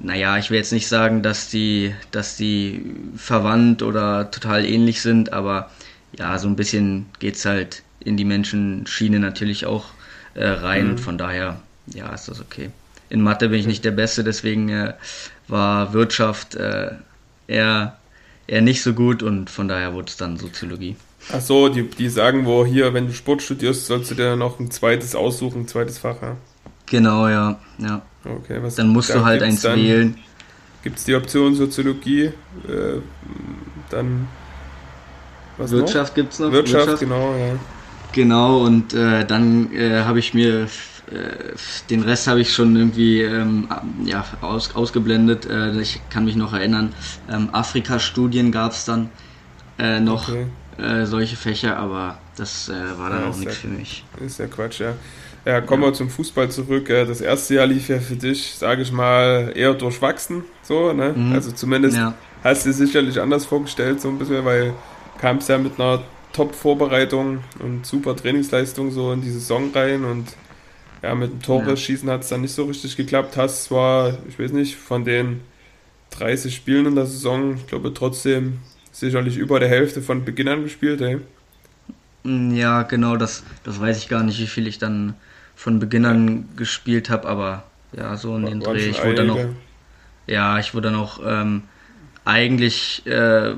[0.00, 5.32] naja, ich will jetzt nicht sagen, dass die, dass die verwandt oder total ähnlich sind,
[5.32, 5.70] aber
[6.16, 9.86] ja, so ein bisschen geht es halt in die Menschenschiene natürlich auch
[10.34, 10.92] äh, rein.
[10.92, 10.98] Mhm.
[10.98, 12.70] Von daher, ja, ist das okay.
[13.10, 14.94] In Mathe bin ich nicht der Beste, deswegen äh,
[15.46, 16.90] war Wirtschaft äh,
[17.46, 17.98] eher
[18.48, 20.96] eher nicht so gut und von daher wurde es dann Soziologie.
[21.32, 24.58] Ach so, die, die sagen, wo hier, wenn du Sport studierst, sollst du dir noch
[24.58, 26.36] ein zweites aussuchen, ein zweites Fach, ja?
[26.86, 27.58] Genau, ja.
[27.78, 28.02] ja.
[28.24, 30.16] Okay, was, dann musst da du halt eins dann, wählen.
[30.82, 32.32] Gibt es die Option Soziologie, äh,
[33.90, 34.28] dann
[35.58, 36.52] was Wirtschaft gibt es noch.
[36.52, 37.58] Wirtschaft, Wirtschaft, genau, ja.
[38.12, 40.66] Genau, und äh, dann äh, habe ich mir äh,
[41.90, 43.68] den Rest habe ich schon irgendwie ähm,
[44.04, 45.46] ja, aus, ausgeblendet.
[45.46, 46.94] Äh, ich kann mich noch erinnern,
[47.30, 49.10] ähm, Afrika-Studien gab es dann
[49.78, 50.46] äh, noch okay.
[50.78, 54.04] Äh, solche Fächer, aber Das äh, war dann ja, auch nichts ja, für mich.
[54.24, 54.94] Ist ja Quatsch, ja.
[55.44, 56.88] Ja, kommen wir zum Fußball zurück.
[56.88, 60.44] Äh, das erste Jahr lief ja für dich, sage ich mal, eher durchwachsen.
[60.62, 61.14] So, ne?
[61.16, 61.32] Mhm.
[61.32, 61.98] Also zumindest
[62.44, 64.72] hast du dir sicherlich anders vorgestellt, so ein bisschen, weil
[65.20, 66.00] kam es ja mit einer
[66.32, 70.28] Top-Vorbereitung und super Trainingsleistung so in die Saison rein und
[71.02, 73.36] ja, mit dem Tore schießen hat es dann nicht so richtig geklappt.
[73.36, 75.40] Hast zwar, ich weiß nicht, von den
[76.10, 78.58] 30 Spielen in der Saison, ich glaube trotzdem
[78.90, 81.20] sicherlich über der Hälfte von Beginn an gespielt, ey.
[82.24, 85.14] Mm, ja, genau, das, das weiß ich gar nicht, wie viel ich dann
[85.54, 87.64] von Beginn an gespielt habe, aber
[87.96, 88.88] ja, so in den Dreh.
[88.90, 89.44] Ich wurde dann noch,
[90.26, 91.62] ja, ich wurde dann auch ähm,
[92.28, 93.54] eigentlich, äh,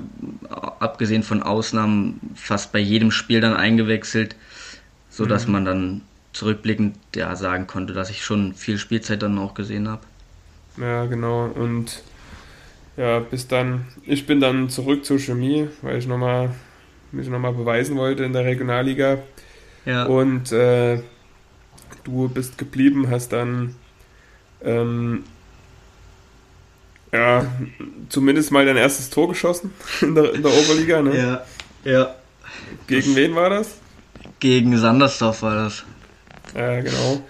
[0.48, 4.36] abgesehen von Ausnahmen, fast bei jedem Spiel dann eingewechselt,
[5.08, 5.52] sodass mhm.
[5.52, 6.00] man dann
[6.32, 10.02] zurückblickend ja sagen konnte, dass ich schon viel Spielzeit dann auch gesehen habe.
[10.76, 11.46] Ja, genau.
[11.46, 12.02] Und
[12.96, 16.50] ja, bis dann, ich bin dann zurück zur Chemie, weil ich nochmal
[17.10, 19.18] mich nochmal beweisen wollte in der Regionalliga.
[19.84, 20.04] Ja.
[20.04, 21.02] Und äh,
[22.04, 23.74] du bist geblieben, hast dann
[24.62, 25.24] ähm,
[27.12, 27.44] ja,
[28.08, 31.44] zumindest mal dein erstes Tor geschossen in der, in der Oberliga, ne?
[31.84, 32.14] Ja, ja.
[32.86, 33.76] Gegen wen war das?
[34.38, 35.84] Gegen Sandersdorf war das.
[36.54, 37.22] Ja, genau.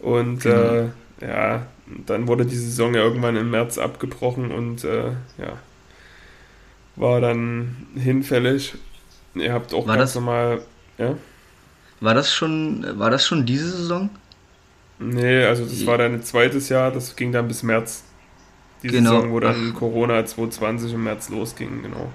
[0.00, 0.56] Und genau.
[0.56, 0.88] Äh,
[1.20, 1.66] ja,
[2.06, 5.58] dann wurde die Saison ja irgendwann im März abgebrochen und äh, ja,
[6.96, 8.74] war dann hinfällig.
[9.34, 10.62] Ihr habt auch war ganz das, normal,
[10.98, 11.16] ja?
[12.00, 14.10] War das schon, war das schon diese Saison?
[14.98, 18.04] Nee, also das war dann ein zweites Jahr, das ging dann bis März.
[18.84, 19.14] Die genau.
[19.14, 19.78] Saison, wo dann Ach.
[19.78, 22.12] Corona 2020 im März losging, genau.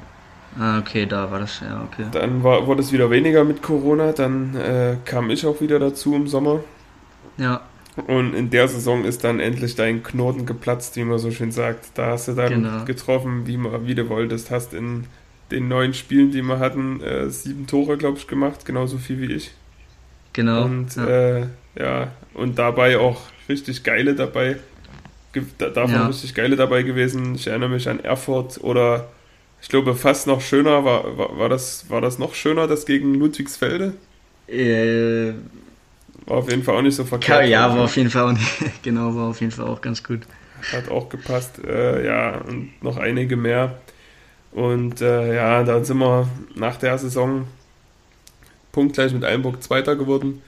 [0.58, 2.06] Ah, okay, da war das, ja, okay.
[2.12, 6.16] Dann war, wurde es wieder weniger mit Corona, dann äh, kam ich auch wieder dazu
[6.16, 6.64] im Sommer.
[7.38, 7.62] Ja.
[8.08, 11.90] Und in der Saison ist dann endlich dein Knoten geplatzt, wie man so schön sagt.
[11.96, 12.86] Da hast du dann genau.
[12.86, 14.52] getroffen, wie, man, wie du wolltest.
[14.52, 15.06] Hast in
[15.52, 18.66] den neun Spielen, die wir hatten, äh, sieben Tore, glaube ich, gemacht.
[18.66, 19.52] Genauso viel wie ich.
[20.34, 20.66] Genau.
[20.66, 24.58] Und ja, äh, ja und dabei auch richtig geile dabei.
[25.58, 26.08] Davon ja.
[26.08, 27.36] richtig geile dabei gewesen.
[27.36, 29.10] Ich erinnere mich an Erfurt oder
[29.62, 30.84] ich glaube fast noch schöner.
[30.86, 33.94] War, war, war, das, war das noch schöner, das gegen Ludwigsfelde?
[34.48, 35.34] Äh,
[36.26, 37.48] war auf jeden Fall auch nicht so verkehrt.
[37.48, 40.22] Ja, war auf jeden Fall auch nicht, genau, war auf jeden Fall auch ganz gut.
[40.74, 43.80] Hat auch gepasst, äh, ja, und noch einige mehr.
[44.52, 47.48] Und äh, ja, da sind wir nach der Saison
[48.72, 50.42] punktgleich mit Einburg Zweiter geworden.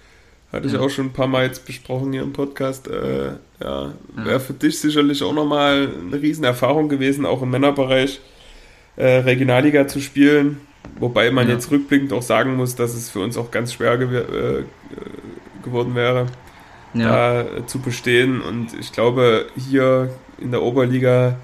[0.51, 2.87] Hatte ich auch schon ein paar Mal jetzt besprochen hier im Podcast.
[2.87, 8.19] Äh, ja, wäre für dich sicherlich auch nochmal eine Riesenerfahrung gewesen, auch im Männerbereich
[8.97, 10.59] äh, Regionalliga zu spielen.
[10.99, 11.53] Wobei man ja.
[11.53, 14.63] jetzt rückblickend auch sagen muss, dass es für uns auch ganz schwer gew äh,
[15.63, 16.25] geworden wäre,
[16.93, 17.43] ja.
[17.43, 18.41] da zu bestehen.
[18.41, 21.37] Und ich glaube, hier in der Oberliga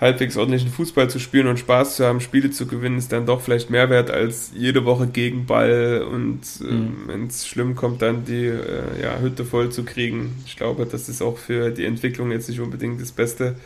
[0.00, 3.42] halbwegs ordentlichen Fußball zu spielen und Spaß zu haben, Spiele zu gewinnen, ist dann doch
[3.42, 7.02] vielleicht mehr wert als jede Woche gegen Ball und äh, mhm.
[7.06, 10.42] wenn es schlimm kommt, dann die äh, ja, Hütte voll zu kriegen.
[10.46, 13.56] Ich glaube, das ist auch für die Entwicklung jetzt nicht unbedingt das Beste.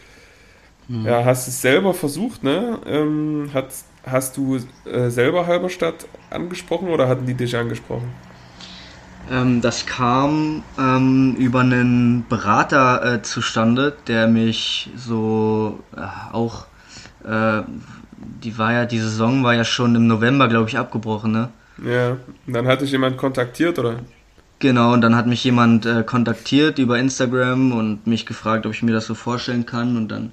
[0.88, 1.06] Mhm.
[1.06, 2.80] Ja, hast es selber versucht, ne?
[2.84, 3.68] Ähm, hat,
[4.04, 8.12] hast du äh, selber Halberstadt angesprochen oder hatten die dich angesprochen?
[9.30, 16.00] Ähm, das kam ähm, über einen Berater äh, zustande, der mich so äh,
[16.32, 16.66] auch,
[17.24, 17.62] äh,
[18.42, 21.48] die war ja, die Saison war ja schon im November, glaube ich, abgebrochen, ne?
[21.82, 24.00] Ja, und dann hat dich jemand kontaktiert, oder?
[24.60, 28.82] Genau, und dann hat mich jemand äh, kontaktiert über Instagram und mich gefragt, ob ich
[28.82, 29.96] mir das so vorstellen kann.
[29.96, 30.32] Und dann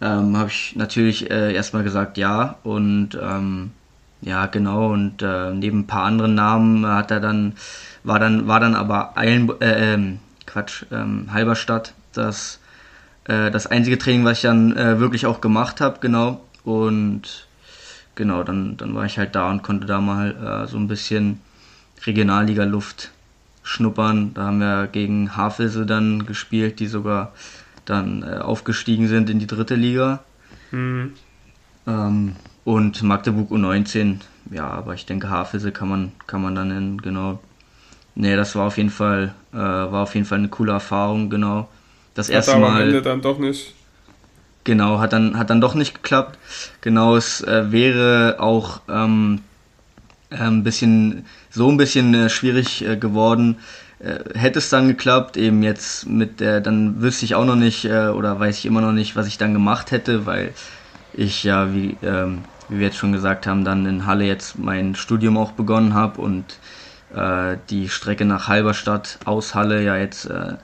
[0.00, 2.58] ähm, habe ich natürlich äh, erstmal gesagt ja.
[2.62, 3.70] Und ähm,
[4.24, 7.54] ja, genau, und äh, neben ein paar anderen Namen hat er dann
[8.04, 12.60] war dann, war dann aber Eilen, äh, ähm, Quatsch, ähm, Halberstadt das,
[13.24, 16.42] äh, das einzige Training, was ich dann äh, wirklich auch gemacht habe, genau.
[16.64, 17.48] Und
[18.14, 21.40] genau, dann, dann war ich halt da und konnte da mal äh, so ein bisschen
[22.04, 23.10] Regionalliga-Luft
[23.62, 24.34] schnuppern.
[24.34, 27.32] Da haben wir gegen Havelse dann gespielt, die sogar
[27.86, 30.22] dann äh, aufgestiegen sind in die dritte Liga.
[30.70, 31.14] Mhm.
[31.86, 37.00] Ähm, und Magdeburg U19, ja, aber ich denke, Havelse kann man, kann man dann nennen,
[37.00, 37.38] genau.
[38.14, 41.68] Nee, das war auf jeden Fall, äh, war auf jeden Fall eine coole Erfahrung, genau.
[42.14, 42.82] Das hat erste Mal.
[42.82, 43.74] Am Ende dann doch nicht.
[44.62, 46.38] Genau, hat dann, hat dann doch nicht geklappt.
[46.80, 49.40] Genau, es äh, wäre auch ähm,
[50.30, 53.56] äh, ein bisschen, so ein bisschen äh, schwierig äh, geworden.
[53.98, 57.84] Äh, hätte es dann geklappt, eben jetzt mit der, dann wüsste ich auch noch nicht,
[57.84, 60.54] äh, oder weiß ich immer noch nicht, was ich dann gemacht hätte, weil
[61.12, 64.94] ich ja, wie, ähm, wie wir jetzt schon gesagt haben, dann in Halle jetzt mein
[64.94, 66.44] Studium auch begonnen habe und
[67.14, 70.54] äh, die Strecke nach Halberstadt aus Halle ja jetzt äh,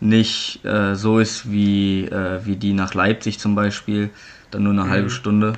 [0.00, 4.10] nicht äh, so ist wie, äh, wie die nach Leipzig zum Beispiel,
[4.50, 4.90] dann nur eine mhm.
[4.90, 5.54] halbe Stunde.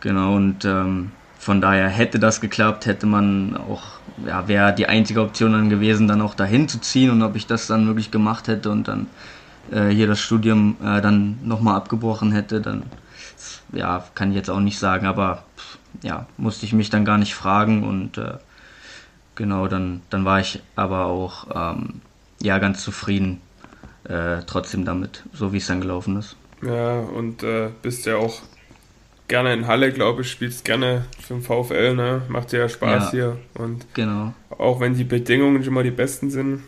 [0.00, 3.82] Genau, und ähm, von daher hätte das geklappt, hätte man auch,
[4.26, 7.46] ja, wäre die einzige Option dann gewesen, dann auch dahin zu ziehen und ob ich
[7.46, 9.08] das dann wirklich gemacht hätte und dann
[9.70, 12.84] äh, hier das Studium äh, dann nochmal abgebrochen hätte, dann
[13.72, 15.44] ja, kann ich jetzt auch nicht sagen, aber
[16.02, 18.38] ja, musste ich mich dann gar nicht fragen und äh,
[19.34, 22.00] genau, dann, dann war ich aber auch ähm,
[22.42, 23.40] ja ganz zufrieden
[24.04, 26.36] äh, trotzdem damit, so wie es dann gelaufen ist.
[26.62, 28.40] Ja, und äh, bist ja auch
[29.28, 32.22] gerne in Halle, glaube ich, spielst gerne für den VfL, ne?
[32.28, 33.36] Macht dir ja Spaß ja, hier.
[33.54, 34.34] Und genau.
[34.50, 36.62] auch wenn die Bedingungen nicht immer die besten sind.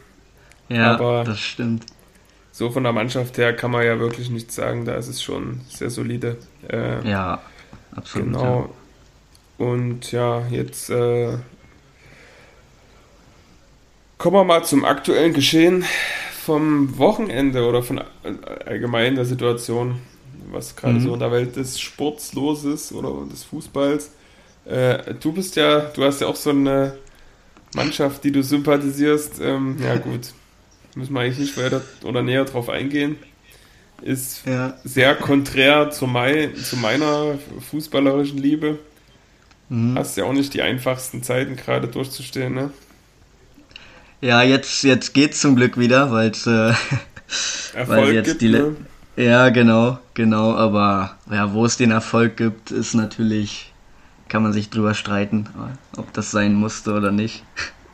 [0.68, 1.84] Ja, aber das stimmt.
[2.52, 5.62] So von der Mannschaft her kann man ja wirklich nichts sagen, da ist es schon
[5.68, 6.36] sehr solide.
[6.68, 7.40] Äh, ja,
[7.96, 8.28] absolut.
[8.28, 8.70] Genau.
[9.58, 9.66] Ja.
[9.66, 11.38] Und ja, jetzt äh,
[14.18, 15.84] kommen wir mal zum aktuellen Geschehen
[16.44, 18.00] vom Wochenende oder von
[18.66, 20.00] allgemein der Situation
[20.52, 21.00] was gerade mhm.
[21.00, 24.12] so in der Welt des Sports los ist oder des Fußballs.
[24.64, 26.94] Äh, du bist ja, du hast ja auch so eine
[27.74, 29.40] Mannschaft, die du sympathisierst.
[29.40, 30.32] Ähm, ja, gut,
[30.94, 33.16] müssen wir eigentlich nicht weiter oder näher drauf eingehen.
[34.02, 34.76] Ist ja.
[34.84, 37.38] sehr konträr zu, mein, zu meiner
[37.70, 38.78] fußballerischen Liebe.
[39.68, 39.96] Mhm.
[39.96, 42.70] Hast ja auch nicht die einfachsten Zeiten gerade durchzustehen, ne?
[44.20, 46.72] Ja, jetzt, jetzt geht's zum Glück wieder, weil's, äh,
[47.86, 48.76] weil jetzt gibt, die, ne?
[49.16, 53.72] Ja, genau, genau, aber ja, wo es den Erfolg gibt, ist natürlich,
[54.28, 55.48] kann man sich drüber streiten,
[55.96, 57.44] ob das sein musste oder nicht.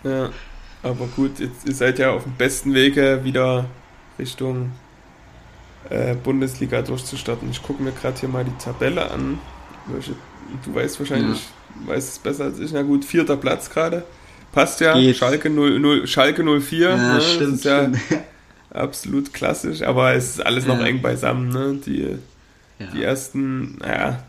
[0.04, 0.30] Ja,
[0.82, 3.66] aber gut, jetzt ihr seid ja auf dem besten Wege wieder
[4.18, 4.72] Richtung
[5.90, 7.50] äh, Bundesliga durchzustarten.
[7.50, 9.38] Ich gucke mir gerade hier mal die Tabelle an.
[10.64, 11.40] Du weißt wahrscheinlich,
[11.80, 11.94] ja.
[11.94, 12.72] weißt es besser als ich.
[12.72, 14.04] Na gut, vierter Platz gerade.
[14.52, 14.94] Passt ja.
[14.94, 15.16] Geht.
[15.16, 16.88] Schalke 0, 0, Schalke 04.
[16.88, 17.20] Ja, ne?
[17.20, 17.98] stimmt, ja, stimmt
[18.70, 20.86] absolut klassisch, aber es ist alles noch ja.
[20.86, 21.48] eng beisammen.
[21.48, 21.80] Ne?
[21.84, 22.16] Die,
[22.94, 24.22] die ersten, naja,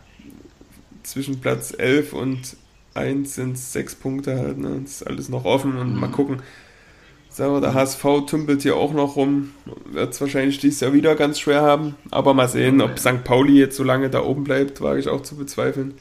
[1.02, 2.56] zwischen Platz 11 und
[2.94, 4.58] 1 sind es sechs Punkte halt.
[4.58, 4.80] Ne?
[4.82, 6.00] Das ist alles noch offen und mhm.
[6.00, 6.42] mal gucken.
[7.32, 9.52] So, der HSV tümpelt hier auch noch rum.
[9.92, 11.94] Wird es wahrscheinlich dieses Jahr wieder ganz schwer haben.
[12.10, 13.22] Aber mal sehen, ob St.
[13.22, 15.94] Pauli jetzt so lange da oben bleibt, wage ich auch zu bezweifeln.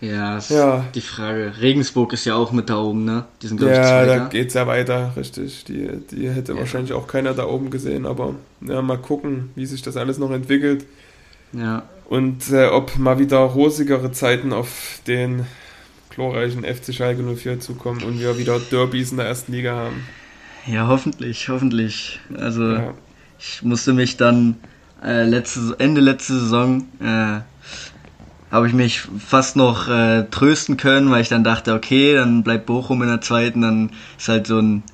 [0.00, 0.84] Ja, ist ja.
[0.94, 1.54] die Frage.
[1.60, 3.24] Regensburg ist ja auch mit da oben, ne?
[3.40, 5.64] Die sind, ja, da geht es ja weiter, richtig.
[5.64, 6.58] Die, die hätte ja.
[6.58, 10.30] wahrscheinlich auch keiner da oben gesehen, aber ja, mal gucken, wie sich das alles noch
[10.32, 10.84] entwickelt.
[11.52, 11.84] Ja.
[12.08, 15.46] Und äh, ob mal wieder rosigere Zeiten auf den
[16.16, 20.02] glorreichen FC Schalke 04 zukommen und wir wieder Derbys in der ersten Liga haben.
[20.66, 22.20] Ja, hoffentlich, hoffentlich.
[22.34, 22.94] Also ja.
[23.38, 24.56] ich musste mich dann
[25.04, 27.40] äh, letzte, Ende letzte Saison äh,
[28.50, 32.64] habe ich mich fast noch äh, trösten können, weil ich dann dachte, okay, dann bleibt
[32.64, 34.84] Bochum in der zweiten, dann ist halt so ein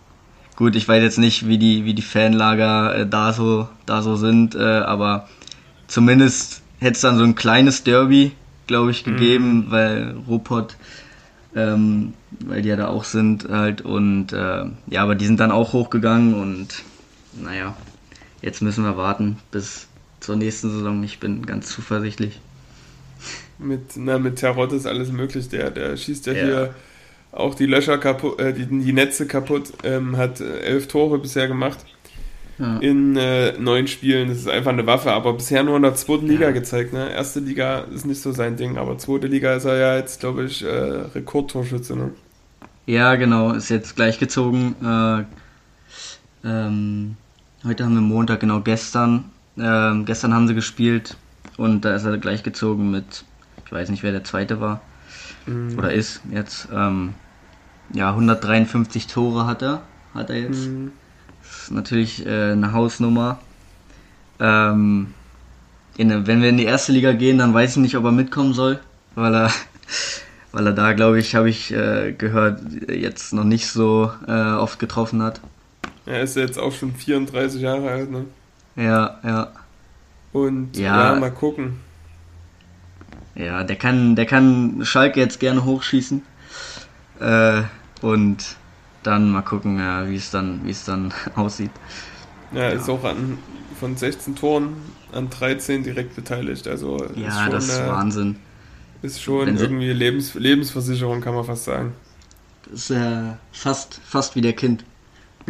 [0.57, 4.17] gut, ich weiß jetzt nicht, wie die wie die Fanlager äh, da so da so
[4.17, 5.29] sind, äh, aber
[5.87, 8.33] zumindest hätte es dann so ein kleines Derby,
[8.67, 9.71] glaube ich, gegeben, mhm.
[9.71, 10.77] weil Ruppert
[11.55, 15.51] ähm, weil die ja da auch sind halt und äh, ja, aber die sind dann
[15.51, 16.69] auch hochgegangen und
[17.41, 17.77] naja,
[18.41, 19.89] jetzt müssen wir warten bis
[20.21, 21.03] zur nächsten Saison.
[21.03, 22.41] Ich bin ganz zuversichtlich
[23.63, 25.49] mit, na, mit Terrott ist alles möglich.
[25.49, 26.45] Der, der schießt ja, ja.
[26.45, 26.75] hier
[27.31, 31.49] auch die Löcher kaputt, äh, die, die Netze kaputt, ähm, hat äh, elf Tore bisher
[31.49, 31.79] gemacht
[32.59, 32.79] ja.
[32.79, 34.29] in äh, neun Spielen.
[34.29, 36.93] Das ist einfach eine Waffe, aber bisher nur in der zweiten Liga gezeigt.
[36.93, 37.11] Ne?
[37.11, 40.45] Erste Liga ist nicht so sein Ding, aber zweite Liga ist er ja jetzt, glaube
[40.45, 41.97] ich, äh, Rekordtorschütze.
[41.97, 42.11] Ne?
[42.87, 44.75] Ja, genau, ist jetzt gleichgezogen.
[44.83, 45.25] Äh,
[46.45, 47.17] ähm,
[47.65, 49.25] heute haben wir Montag, genau gestern.
[49.59, 51.17] Ähm, gestern haben sie gespielt
[51.59, 53.25] und da ist er gleichgezogen mit
[53.73, 54.83] ich weiß nicht, wer der zweite war
[55.47, 55.79] mhm.
[55.79, 56.69] oder ist jetzt.
[56.71, 57.15] Ähm,
[57.95, 60.69] ja, 153 Tore hat er, hat er jetzt.
[60.69, 60.93] Mhm.
[61.53, 63.39] Ist natürlich äh, eine Hausnummer.
[64.41, 65.15] Ähm,
[65.97, 68.55] in, wenn wir in die erste Liga gehen, dann weiß ich nicht, ob er mitkommen
[68.55, 68.81] soll,
[69.15, 69.51] weil er,
[70.53, 74.79] weil er da, glaube ich, habe ich äh, gehört, jetzt noch nicht so äh, oft
[74.79, 75.41] getroffen hat.
[76.07, 78.25] Er ist jetzt auch schon 34 Jahre alt, ne?
[78.75, 79.53] Ja, ja.
[80.33, 81.81] Und ja, ja mal gucken.
[83.35, 86.23] Ja, der kann, der kann Schalke jetzt gerne hochschießen.
[87.21, 87.63] Äh,
[88.01, 88.57] und
[89.03, 91.71] dann mal gucken, ja, wie es dann, wie es dann aussieht.
[92.53, 93.39] Ja, ist auch an
[93.79, 94.77] von 16 Toren
[95.13, 96.69] an 13 direkt beteiligt.
[96.69, 98.37] Also ja, ist schon, das ist äh, Wahnsinn.
[99.03, 101.93] Ist schon Wenn irgendwie Lebens, Lebensversicherung, kann man fast sagen.
[102.71, 104.85] Das ist ja fast, fast wie der Kind.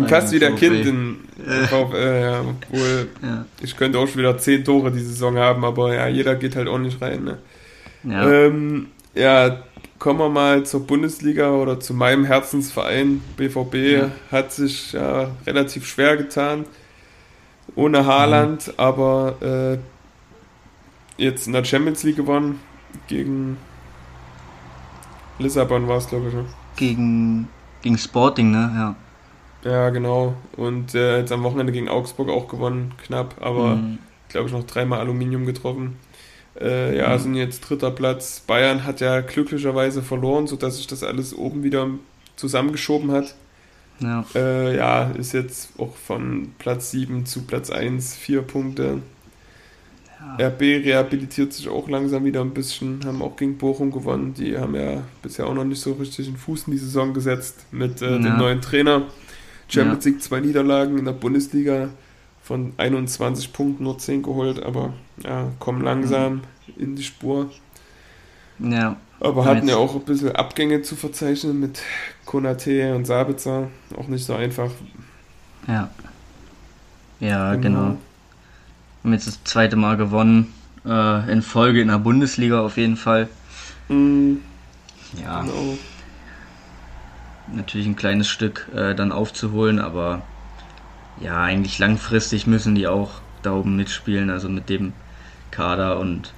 [0.07, 1.17] Fast wie der Kind in,
[1.69, 2.41] VfL, ja.
[2.41, 3.45] Obwohl, ja.
[3.61, 6.69] ich könnte auch schon wieder 10 Tore die Saison haben, aber ja, jeder geht halt
[6.69, 7.25] auch nicht rein.
[7.25, 7.39] Ne?
[8.05, 8.31] Ja.
[8.31, 9.63] Ähm, ja,
[10.03, 13.23] kommen wir mal zur Bundesliga oder zu meinem Herzensverein.
[13.37, 14.11] BVB ja.
[14.33, 16.65] hat sich ja relativ schwer getan.
[17.77, 18.75] Ohne Haaland, mhm.
[18.79, 19.79] aber
[21.19, 22.59] äh, jetzt in der Champions League gewonnen
[23.07, 23.59] gegen
[25.39, 26.35] Lissabon war es, glaube ich.
[26.35, 26.47] Ne?
[26.75, 27.49] Gegen,
[27.83, 28.97] gegen Sporting, ne?
[29.65, 29.71] Ja.
[29.71, 30.35] Ja, genau.
[30.57, 34.01] Und äh, jetzt am Wochenende gegen Augsburg auch gewonnen, knapp, aber mhm.
[34.29, 35.97] glaube ich noch dreimal Aluminium getroffen.
[36.61, 38.43] Äh, ja, sind jetzt dritter Platz.
[38.47, 41.89] Bayern hat ja glücklicherweise verloren, sodass sich das alles oben wieder
[42.37, 43.35] zusammengeschoben hat.
[44.01, 44.25] Ja.
[44.35, 48.99] Äh, ja, ist jetzt auch von Platz 7 zu Platz 1, vier Punkte.
[50.39, 50.49] Ja.
[50.49, 54.35] RB rehabilitiert sich auch langsam wieder ein bisschen, haben auch gegen Bochum gewonnen.
[54.35, 57.67] Die haben ja bisher auch noch nicht so richtig einen Fuß in die Saison gesetzt
[57.71, 58.19] mit äh, ja.
[58.19, 59.07] dem neuen Trainer.
[59.69, 61.89] Champions League zwei Niederlagen in der Bundesliga
[62.43, 66.43] von 21 Punkten nur 10 geholt, aber ja, kommen langsam mhm.
[66.77, 67.51] in die Spur.
[68.59, 68.97] Ja.
[69.21, 71.81] Aber hatten ja auch ein bisschen Abgänge zu verzeichnen mit
[72.25, 73.69] Konate und Sabitzer.
[73.97, 74.71] Auch nicht so einfach.
[75.69, 75.91] Ja.
[77.21, 77.81] Ja, genau.
[77.81, 77.97] genau.
[79.05, 80.53] Haben jetzt das zweite Mal gewonnen.
[80.85, 83.29] Äh, in Folge in der Bundesliga auf jeden Fall.
[83.89, 84.43] Mhm.
[85.23, 85.43] Ja.
[85.43, 85.79] Genau
[87.55, 90.23] natürlich ein kleines Stück äh, dann aufzuholen, aber
[91.21, 94.93] ja, eigentlich langfristig müssen die auch da oben mitspielen, also mit dem
[95.51, 96.33] Kader und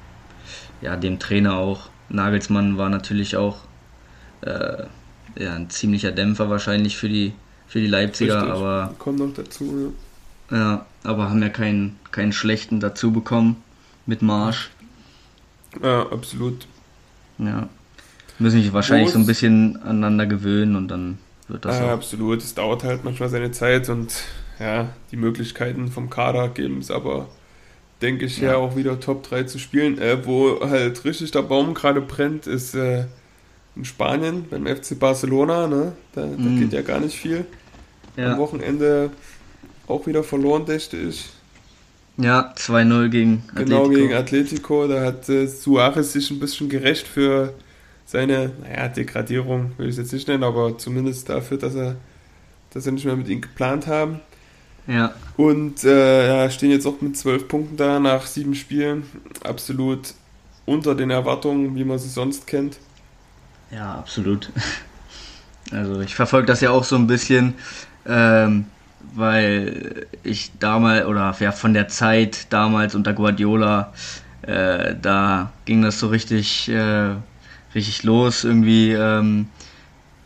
[0.80, 1.88] ja, dem Trainer auch.
[2.08, 3.58] Nagelsmann war natürlich auch
[4.42, 4.84] äh,
[5.36, 7.32] ja, ein ziemlicher Dämpfer wahrscheinlich für die,
[7.66, 8.52] für die Leipziger, Richtig.
[8.52, 8.94] aber.
[8.98, 9.94] Kommt noch dazu,
[10.50, 10.56] ja.
[10.56, 13.62] Ja, aber haben ja keinen, keinen schlechten dazu bekommen
[14.06, 14.70] mit Marsch.
[15.82, 16.66] Ja, absolut.
[17.38, 17.68] Ja.
[18.38, 21.18] Müssen sich wahrscheinlich so ein bisschen aneinander gewöhnen und dann
[21.48, 21.78] wird das.
[21.78, 22.38] Ja, absolut.
[22.38, 24.12] Es dauert halt manchmal seine Zeit und
[24.58, 27.28] ja, die Möglichkeiten vom Kader geben es aber,
[28.02, 28.52] denke ich, ja.
[28.52, 29.98] ja auch wieder Top 3 zu spielen.
[29.98, 33.06] Äh, wo halt richtig der Baum gerade brennt, ist äh,
[33.76, 35.66] in Spanien beim FC Barcelona.
[35.66, 35.92] Ne?
[36.12, 36.58] Da, da mm.
[36.60, 37.46] geht ja gar nicht viel.
[38.16, 38.32] Ja.
[38.32, 39.10] Am Wochenende
[39.86, 41.30] auch wieder verloren, dächte ich.
[42.16, 43.64] Ja, 2-0 gegen Atletico.
[43.64, 44.86] Genau, gegen Atletico.
[44.86, 47.54] Da hat äh, Suarez sich ein bisschen gerecht für
[48.06, 51.96] seine, naja, Degradierung will ich es jetzt nicht nennen, aber zumindest dafür, dass er,
[52.70, 54.20] dass er nicht mehr mit ihm geplant haben.
[54.86, 55.14] Ja.
[55.36, 59.04] Und äh, ja, stehen jetzt auch mit zwölf Punkten da nach sieben Spielen.
[59.42, 60.14] Absolut
[60.66, 62.78] unter den Erwartungen, wie man sie sonst kennt.
[63.70, 64.50] Ja, absolut.
[65.70, 67.54] Also ich verfolge das ja auch so ein bisschen,
[68.06, 68.66] ähm,
[69.14, 73.94] weil ich damals, oder ja, von der Zeit damals unter Guardiola,
[74.42, 77.14] äh, da ging das so richtig äh,
[77.74, 78.92] richtig los irgendwie.
[78.92, 79.46] Ähm,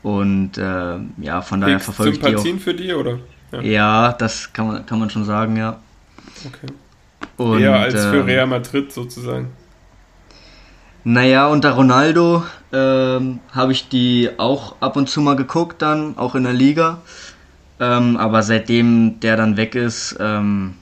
[0.02, 2.60] und äh, ja, von daher verfolge ich die auch.
[2.60, 3.18] für die, oder?
[3.52, 3.60] Ja.
[3.60, 5.78] ja, das kann man, kann man schon sagen, ja.
[6.46, 6.72] Okay.
[7.36, 9.52] Und, Eher als für ähm, Real Madrid sozusagen.
[11.04, 12.42] Naja, unter Ronaldo
[12.72, 16.98] ähm, habe ich die auch ab und zu mal geguckt, dann auch in der Liga.
[17.80, 20.74] Ähm, aber seitdem der dann weg ist, ähm,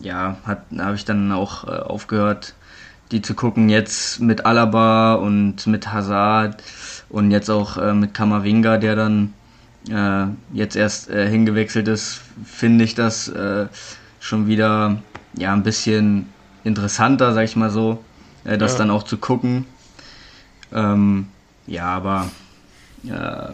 [0.00, 2.54] ja, habe ich dann auch äh, aufgehört,
[3.10, 6.62] die zu gucken, jetzt mit Alaba und mit Hazard
[7.08, 9.34] und jetzt auch äh, mit Kamavinga, der dann
[9.90, 13.66] äh, jetzt erst äh, hingewechselt ist, finde ich das äh,
[14.20, 15.02] schon wieder
[15.36, 16.28] ja ein bisschen
[16.64, 18.02] interessanter, sag ich mal so,
[18.44, 18.78] äh, das ja.
[18.78, 19.66] dann auch zu gucken.
[20.72, 21.28] Ähm,
[21.66, 22.30] ja, aber
[23.04, 23.52] äh,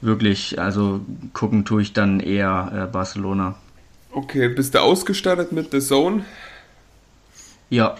[0.00, 1.00] wirklich, also
[1.32, 3.56] gucken tue ich dann eher Barcelona.
[4.12, 6.24] Okay, bist du ausgestattet mit The Zone?
[7.68, 7.96] Ja.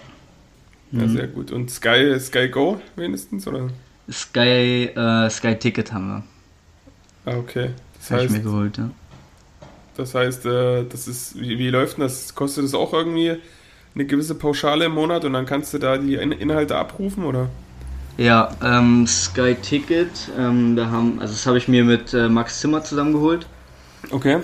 [0.93, 1.09] Ja, mhm.
[1.11, 1.51] sehr gut.
[1.51, 3.69] Und Sky, Sky Go wenigstens, oder?
[4.11, 6.23] Sky, äh, Sky Ticket haben wir.
[7.27, 7.71] Ah, okay.
[7.99, 8.89] Das heißt, ich mir geholt, ja.
[9.97, 12.35] Das heißt, äh, das ist, wie, wie läuft denn das?
[12.35, 13.37] Kostet das auch irgendwie
[13.95, 17.49] eine gewisse Pauschale im Monat und dann kannst du da die Inhalte abrufen, oder?
[18.17, 22.61] Ja, ähm, Sky Ticket, ähm, da haben, also das habe ich mir mit äh, Max
[22.61, 23.47] Zimmer zusammengeholt.
[24.11, 24.39] Okay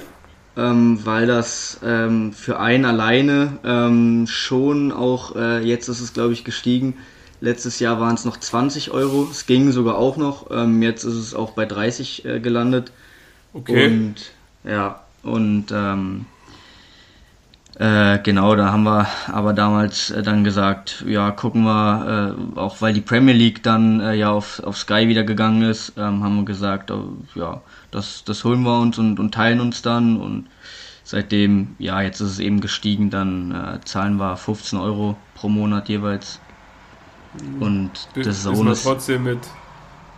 [0.56, 6.32] ähm, weil das ähm, für einen alleine ähm, schon auch, äh, jetzt ist es glaube
[6.32, 6.94] ich gestiegen,
[7.42, 11.16] letztes Jahr waren es noch 20 Euro, es ging sogar auch noch, ähm, jetzt ist
[11.16, 12.92] es auch bei 30 äh, gelandet.
[13.52, 13.86] Okay.
[13.86, 14.14] Und
[14.64, 16.24] ja, und ähm,
[17.78, 22.80] äh, genau, da haben wir aber damals äh, dann gesagt, ja, gucken wir, äh, auch
[22.80, 26.36] weil die Premier League dann äh, ja auf, auf Sky wieder gegangen ist, ähm, haben
[26.36, 30.46] wir gesagt, oh, ja, das, das holen wir uns und, und teilen uns dann und
[31.02, 35.88] seitdem, ja, jetzt ist es eben gestiegen, dann äh, zahlen wir 15 Euro pro Monat
[35.88, 36.40] jeweils.
[37.60, 39.38] Und das ist trotzdem mit,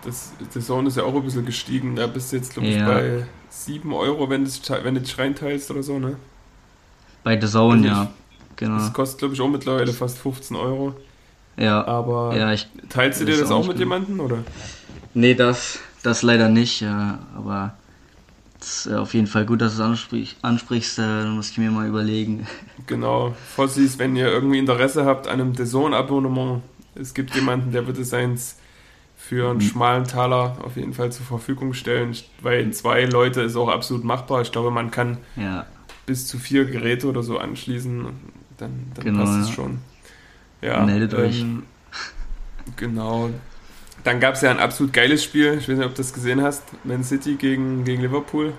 [0.04, 2.76] das, das Zone ist ja auch ein bisschen gestiegen, da bist du jetzt, glaube ich,
[2.76, 2.86] ja.
[2.86, 6.16] bei 7 Euro, wenn, das, wenn du dich reinteilst oder so, ne?
[7.22, 8.10] Bei The Zone, also ja.
[8.56, 8.78] Genau.
[8.78, 10.94] Das kostet, glaube ich, auch mittlerweile fast 15 Euro.
[11.56, 11.84] Ja.
[11.86, 14.38] Aber ja, ich, teilst du dir das auch, auch mit jemandem, oder?
[15.14, 17.74] Nee, das, das leider nicht, ja, aber
[18.60, 21.58] es ist auf jeden Fall gut, dass du es ansprich, ansprichst, äh, dann muss ich
[21.58, 22.46] mir mal überlegen.
[22.86, 26.62] Genau, Fossis, wenn ihr irgendwie Interesse habt an einem The Zone-Abonnement,
[26.94, 28.56] es gibt jemanden, der wird es eins
[29.16, 29.62] für einen mhm.
[29.62, 34.42] schmalen Taler auf jeden Fall zur Verfügung stellen, weil zwei Leute ist auch absolut machbar.
[34.42, 35.66] Ich glaube, man kann ja.
[36.06, 38.06] bis zu vier Geräte oder so anschließen,
[38.58, 39.54] dann, dann genau, passt es ja.
[39.54, 39.78] schon.
[40.60, 41.44] Ja, Meldet ähm, euch.
[42.76, 43.28] Genau.
[44.04, 45.58] Dann gab es ja ein absolut geiles Spiel.
[45.58, 46.62] Ich weiß nicht, ob du das gesehen hast.
[46.82, 48.54] Man City gegen, gegen Liverpool.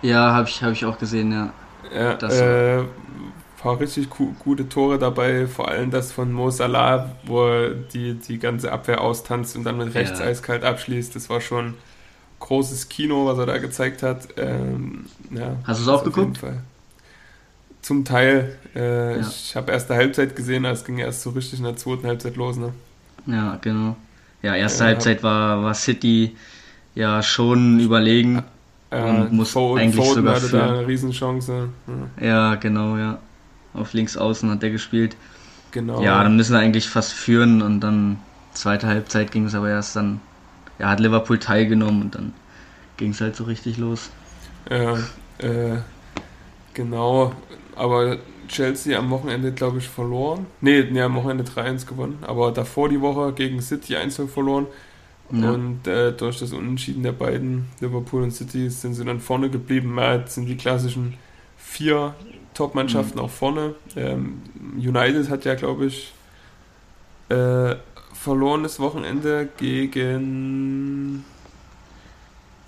[0.00, 1.52] Ja, habe ich, hab ich auch gesehen, ja.
[1.94, 2.82] Ja, das äh,
[3.62, 8.38] paar richtig gute Tore dabei, vor allem das von Mo Salah, wo er die, die
[8.38, 10.26] ganze Abwehr austanzt und dann mit rechts ja.
[10.26, 11.14] eiskalt abschließt.
[11.14, 11.74] Das war schon
[12.40, 14.28] großes Kino, was er da gezeigt hat.
[14.36, 16.40] Ähm, ja, Hast du es auch geguckt?
[17.82, 18.56] Zum Teil.
[18.74, 19.20] Äh, ja.
[19.20, 22.56] Ich habe erste Halbzeit gesehen, es ging erst so richtig in der zweiten Halbzeit los.
[22.56, 22.72] Ne?
[23.26, 23.96] Ja, genau.
[24.42, 26.36] Ja, erste Halbzeit war, war City
[26.96, 28.42] ja schon überlegen.
[28.90, 31.68] Äh, und muss Foden, eigentlich Foden sogar hatte für, da eine Riesenchance.
[32.20, 32.26] Ja.
[32.26, 33.18] ja, genau, ja.
[33.74, 35.16] Auf links außen hat der gespielt.
[35.70, 36.02] Genau.
[36.02, 38.18] Ja, dann müssen wir eigentlich fast führen und dann
[38.52, 40.20] zweite Halbzeit ging es aber erst dann,
[40.78, 42.34] ja, hat Liverpool teilgenommen und dann
[42.98, 44.10] ging es halt so richtig los.
[44.70, 44.98] Ja,
[45.38, 45.78] äh,
[46.74, 47.32] genau.
[47.74, 48.18] Aber
[48.48, 50.46] Chelsea am Wochenende, glaube ich, verloren.
[50.60, 52.18] Nee, nee, am Wochenende 3-1 gewonnen.
[52.22, 54.66] Aber davor die Woche gegen City 1 verloren.
[55.30, 55.50] Ja.
[55.50, 59.98] Und äh, durch das Unentschieden der beiden, Liverpool und City, sind sie dann vorne geblieben.
[59.98, 61.14] Jetzt sind die klassischen
[61.56, 62.14] vier
[62.54, 63.24] Top-Mannschaften mhm.
[63.24, 63.74] auch vorne.
[63.96, 64.42] Ähm,
[64.76, 66.12] United hat ja, glaube ich,
[67.28, 67.76] äh,
[68.12, 71.24] verlorenes Wochenende gegen.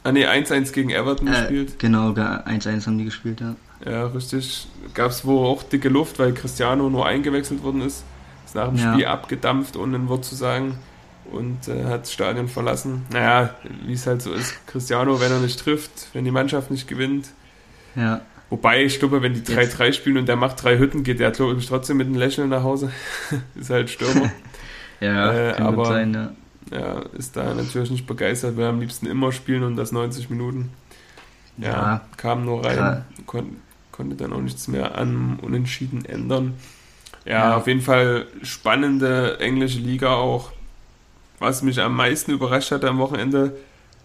[0.03, 1.79] Ah ne, 1-1 gegen Everton äh, gespielt.
[1.79, 3.55] Genau, 1-1 haben die gespielt, ja.
[3.85, 4.67] Ja, richtig.
[4.95, 8.05] Gab es wohl auch dicke Luft, weil Cristiano nur eingewechselt worden ist.
[8.45, 8.93] Ist nach dem ja.
[8.93, 10.79] Spiel abgedampft, ohne ein Wort zu sagen.
[11.33, 13.07] Und äh, hat das Stadion verlassen.
[13.11, 13.55] Naja,
[13.87, 14.55] wie es halt so ist.
[14.67, 17.29] Cristiano, wenn er nicht trifft, wenn die Mannschaft nicht gewinnt.
[17.97, 18.21] Ja.
[18.55, 21.59] Wobei, ich glaube, wenn die 3-3 spielen und der macht drei Hütten, geht der, glaube
[21.59, 22.93] ich, trotzdem mit einem Lächeln nach Hause.
[23.57, 24.31] ist halt Stürmer.
[25.01, 26.15] ja, äh, aber sein,
[26.71, 26.79] ja.
[26.79, 27.03] ja.
[27.19, 30.71] ist da natürlich nicht begeistert, will am liebsten immer spielen und das 90 Minuten.
[31.59, 33.57] Ja, ja kam nur rein, kon
[33.91, 36.55] konnte dann auch nichts mehr an Unentschieden ändern.
[37.25, 40.53] Ja, ja, auf jeden Fall spannende englische Liga auch.
[41.41, 43.57] Was mich am meisten überrascht hat am Wochenende,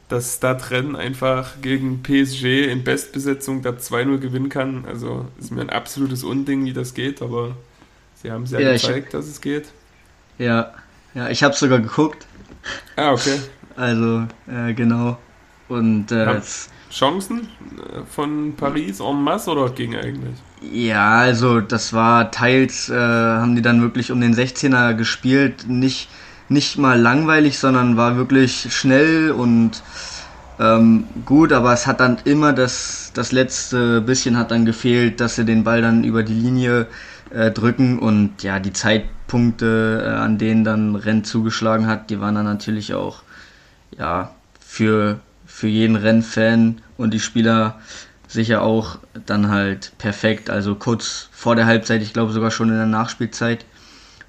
[0.10, 4.86] dass Stadtrennen einfach gegen PSG in Bestbesetzung da 2-0 gewinnen kann.
[4.86, 7.56] Also ist mir ein absolutes Unding, wie das geht, aber
[8.16, 9.68] sie haben es ja, ja gezeigt, ich, dass es geht.
[10.40, 10.74] Ja,
[11.14, 12.26] ja, ich habe sogar geguckt.
[12.96, 13.40] Ah, okay.
[13.76, 15.18] Also, äh, genau.
[15.70, 16.42] Und äh,
[16.92, 17.48] Chancen
[17.78, 20.36] äh, von Paris en masse oder ging eigentlich?
[20.62, 26.10] Ja, also das war teils, äh, haben die dann wirklich um den 16er gespielt, nicht
[26.50, 29.84] nicht mal langweilig, sondern war wirklich schnell und
[30.60, 35.36] ähm, gut, aber es hat dann immer das, das letzte bisschen hat dann gefehlt, dass
[35.36, 36.88] sie den Ball dann über die Linie
[37.30, 42.36] äh, drücken und ja, die Zeitpunkte, äh, an denen dann Renn zugeschlagen hat, die waren
[42.36, 43.22] dann natürlich auch
[43.98, 47.80] ja, für, für jeden Rennfan und die Spieler
[48.28, 50.50] sicher auch dann halt perfekt.
[50.50, 53.66] Also kurz vor der Halbzeit, ich glaube sogar schon in der Nachspielzeit.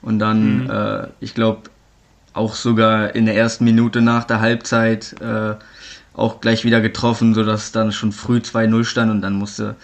[0.02, 0.70] Und dann, mhm.
[0.70, 1.69] äh, ich glaube,
[2.32, 5.54] auch sogar in der ersten Minute nach der Halbzeit äh,
[6.14, 9.76] auch gleich wieder getroffen, sodass dann schon früh 2-0 stand und dann musste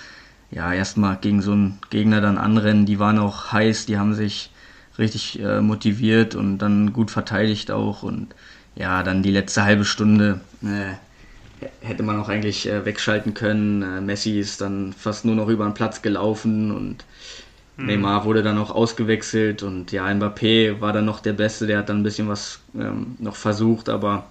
[0.50, 2.86] ja erstmal gegen so einen Gegner dann anrennen.
[2.86, 4.50] Die waren auch heiß, die haben sich
[4.98, 8.34] richtig äh, motiviert und dann gut verteidigt auch und
[8.74, 10.94] ja, dann die letzte halbe Stunde äh,
[11.80, 13.82] hätte man auch eigentlich äh, wegschalten können.
[13.82, 17.04] Äh, Messi ist dann fast nur noch über den Platz gelaufen und
[17.76, 17.86] Mhm.
[17.86, 21.88] Neymar wurde dann noch ausgewechselt und ja, Mbappé war dann noch der Beste, der hat
[21.88, 24.24] dann ein bisschen was ähm, noch versucht, aber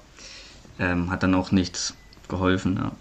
[0.79, 1.95] ähm, hat dann auch nichts
[2.27, 2.77] geholfen.
[2.77, 2.91] Ja.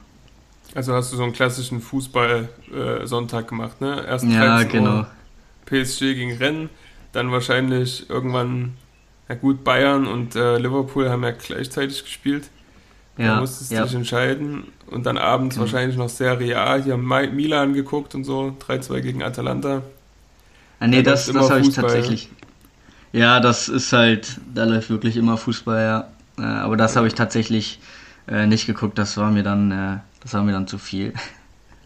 [0.75, 4.05] Also hast du so einen klassischen Fußball-Sonntag äh, gemacht, ne?
[4.07, 5.07] Erst ja, genau.
[5.67, 6.69] PSG gegen Rennen,
[7.13, 8.75] dann wahrscheinlich irgendwann,
[9.29, 12.51] ja gut, Bayern und äh, Liverpool haben ja gleichzeitig gespielt.
[13.17, 13.85] Ja, da musstest du ja.
[13.85, 15.61] dich entscheiden und dann abends mhm.
[15.61, 19.83] wahrscheinlich noch Serie A, hier Milan geguckt und so, 3-2 gegen Atalanta.
[20.81, 22.31] Ah, nee, das, das habe ich tatsächlich.
[23.13, 26.09] Ja, das ist halt, da läuft wirklich immer Fußball, ja.
[26.39, 27.79] Äh, aber das habe ich tatsächlich
[28.27, 31.15] äh, nicht geguckt, das war mir dann, äh, das war mir dann zu viel.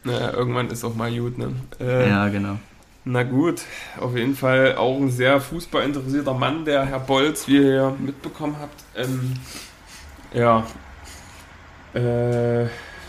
[0.05, 1.53] Naja, irgendwann ist auch mal gut, ne?
[1.80, 2.57] Äh, ja, genau.
[3.05, 3.62] Na gut,
[4.01, 8.57] auf jeden Fall auch ein sehr fußballinteressierter Mann, der Herr Bolz, wie ihr ja mitbekommen
[8.61, 8.84] habt.
[8.97, 9.34] Ähm,
[10.32, 10.64] ja.
[11.95, 12.68] Äh,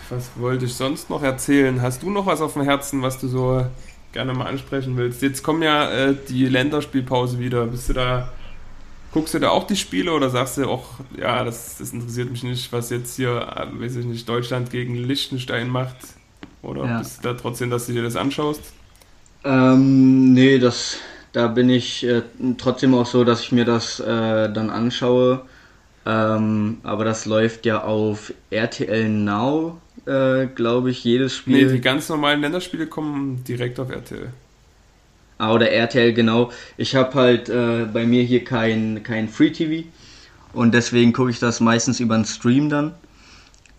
[0.09, 1.81] was wollte ich sonst noch erzählen?
[1.81, 3.65] Hast du noch was auf dem Herzen, was du so
[4.11, 5.21] gerne mal ansprechen willst.
[5.21, 7.65] Jetzt kommen ja äh, die Länderspielpause wieder.
[7.67, 8.31] Bist du da,
[9.11, 10.85] guckst du da auch die Spiele oder sagst du auch,
[11.17, 14.95] ja, das, das interessiert mich nicht, was jetzt hier, äh, weiß ich nicht, Deutschland gegen
[14.95, 15.97] Liechtenstein macht?
[16.61, 16.99] Oder ja.
[16.99, 18.73] bist du da trotzdem, dass du dir das anschaust?
[19.43, 20.97] Ähm, nee, das,
[21.31, 22.23] da bin ich äh,
[22.57, 25.41] trotzdem auch so, dass ich mir das äh, dann anschaue.
[26.05, 29.79] Ähm, aber das läuft ja auf RTL Now,
[30.09, 31.67] äh, glaube ich, jedes Spiel.
[31.67, 34.29] Nee, die ganz normalen Länderspiele kommen direkt auf RTL.
[35.37, 36.51] Ah, oder RTL, genau.
[36.75, 39.87] Ich habe halt äh, bei mir hier kein, kein Free TV
[40.53, 42.93] und deswegen gucke ich das meistens über einen Stream dann.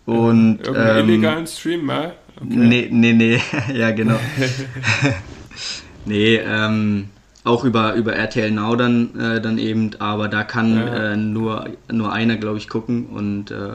[0.05, 2.13] Und, Irgendeinen ähm, illegalen Stream, ja?
[2.37, 2.47] Okay.
[2.47, 3.41] Nee, nee, nee,
[3.73, 4.19] ja, genau.
[6.05, 7.09] nee, ähm,
[7.43, 11.11] auch über, über RTL Now dann, äh, dann eben, aber da kann ja.
[11.11, 13.73] äh, nur, nur einer, glaube ich, gucken und äh,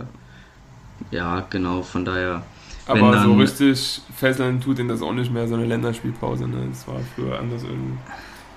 [1.11, 2.43] ja, genau, von daher.
[2.87, 6.67] Aber dann, so richtig fesseln tut ihn das auch nicht mehr, so eine Länderspielpause, ne?
[6.69, 7.99] Das war früher anders irgendwie.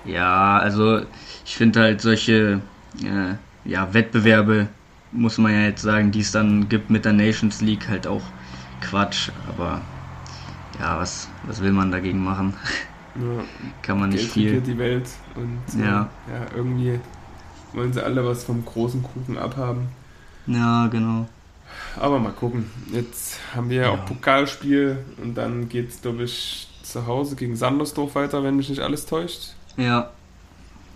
[0.04, 1.00] Ja, also
[1.44, 2.60] ich finde halt solche
[3.02, 4.68] äh, ja, Wettbewerbe,
[5.12, 8.22] muss man ja jetzt sagen, die es dann gibt mit der Nations League, halt auch
[8.80, 9.80] Quatsch, aber
[10.78, 12.54] ja, was, was will man dagegen machen?
[13.16, 13.44] Ja,
[13.82, 14.60] Kann man nicht viel.
[14.60, 16.08] die Welt und ja.
[16.28, 17.00] ja, irgendwie
[17.72, 19.88] wollen sie alle was vom großen Kuchen abhaben.
[20.46, 21.28] Ja, genau.
[21.98, 22.70] Aber mal gucken.
[22.92, 27.56] Jetzt haben wir ja, auch Pokalspiel und dann geht es, glaube ich, zu Hause gegen
[27.56, 29.54] Sandersdorf weiter, wenn mich nicht alles täuscht.
[29.76, 30.10] Ja.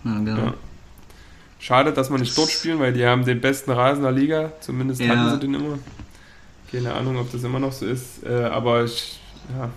[0.05, 0.37] Ja, genau.
[0.37, 0.55] Ja.
[1.59, 4.53] Schade, dass wir nicht dort spielen, weil die haben den besten Rasen der Liga.
[4.61, 5.09] Zumindest ja.
[5.09, 5.79] hatten sie den immer.
[6.71, 8.25] Keine Ahnung, ob das immer noch so ist.
[8.25, 9.19] Äh, aber ich
[9.57, 9.71] ja,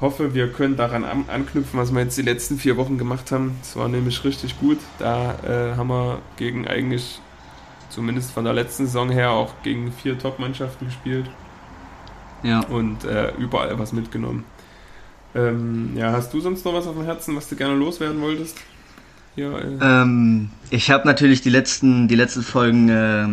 [0.00, 3.56] hoffe, wir können daran an, anknüpfen, was wir jetzt die letzten vier Wochen gemacht haben.
[3.62, 4.78] Es war nämlich richtig gut.
[4.98, 7.20] Da äh, haben wir gegen eigentlich,
[7.90, 11.26] zumindest von der letzten Saison her, auch gegen vier Top-Mannschaften gespielt.
[12.42, 12.60] Ja.
[12.60, 14.44] Und äh, überall was mitgenommen.
[15.34, 18.56] Ähm, ja, hast du sonst noch was auf dem Herzen, was du gerne loswerden wolltest?
[19.36, 19.78] Ja, äh.
[19.80, 23.26] ähm, ich habe natürlich die letzten, die letzten Folgen äh,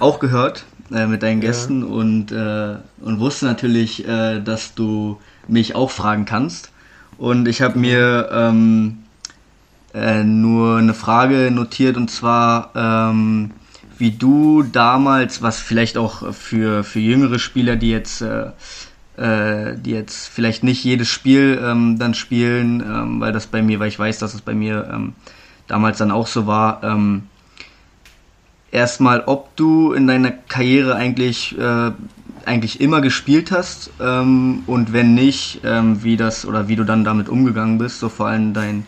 [0.00, 1.86] auch gehört äh, mit deinen Gästen ja.
[1.86, 6.72] und, äh, und wusste natürlich, äh, dass du mich auch fragen kannst.
[7.18, 8.98] Und ich habe mir ähm,
[9.94, 13.52] äh, nur eine Frage notiert und zwar, ähm,
[13.98, 18.50] wie du damals, was vielleicht auch für, für jüngere Spieler, die jetzt, äh,
[19.16, 23.80] äh, die jetzt vielleicht nicht jedes Spiel ähm, dann spielen, ähm, weil das bei mir,
[23.80, 25.14] weil ich weiß, dass es bei mir ähm,
[25.66, 27.24] damals dann auch so war, ähm,
[28.70, 31.92] erstmal, ob du in deiner Karriere eigentlich äh,
[32.46, 37.04] eigentlich immer gespielt hast ähm, und wenn nicht, ähm, wie das oder wie du dann
[37.04, 38.86] damit umgegangen bist, so vor allem in deinen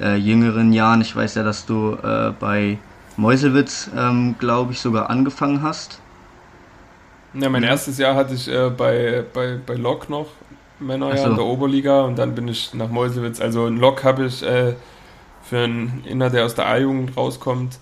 [0.00, 1.02] äh, jüngeren Jahren.
[1.02, 2.78] Ich weiß ja, dass du äh, bei
[3.16, 6.00] Meuselwitz, ähm, glaube ich, sogar angefangen hast.
[7.34, 10.28] Ja, mein erstes Jahr hatte ich äh, bei, bei, bei Lok noch,
[10.78, 11.30] Männerjahr so.
[11.30, 13.40] in der Oberliga und dann bin ich nach Meuselwitz.
[13.40, 14.74] Also in Lok habe ich äh,
[15.42, 17.78] für einen Inner, der aus der A-Jugend rauskommt,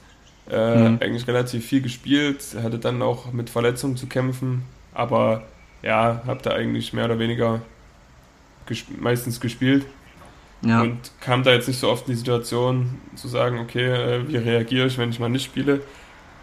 [0.51, 0.99] äh, mhm.
[1.01, 2.43] eigentlich relativ viel gespielt.
[2.63, 4.65] Hatte dann auch mit Verletzungen zu kämpfen
[4.95, 5.43] aber
[5.83, 7.61] ja, habe da eigentlich mehr oder weniger
[8.67, 9.87] gesp meistens gespielt.
[10.65, 10.83] Ja.
[10.83, 14.37] Und kam da jetzt nicht so oft in die Situation zu sagen, okay, äh, wie
[14.37, 15.81] reagiere ich, wenn ich mal nicht spiele.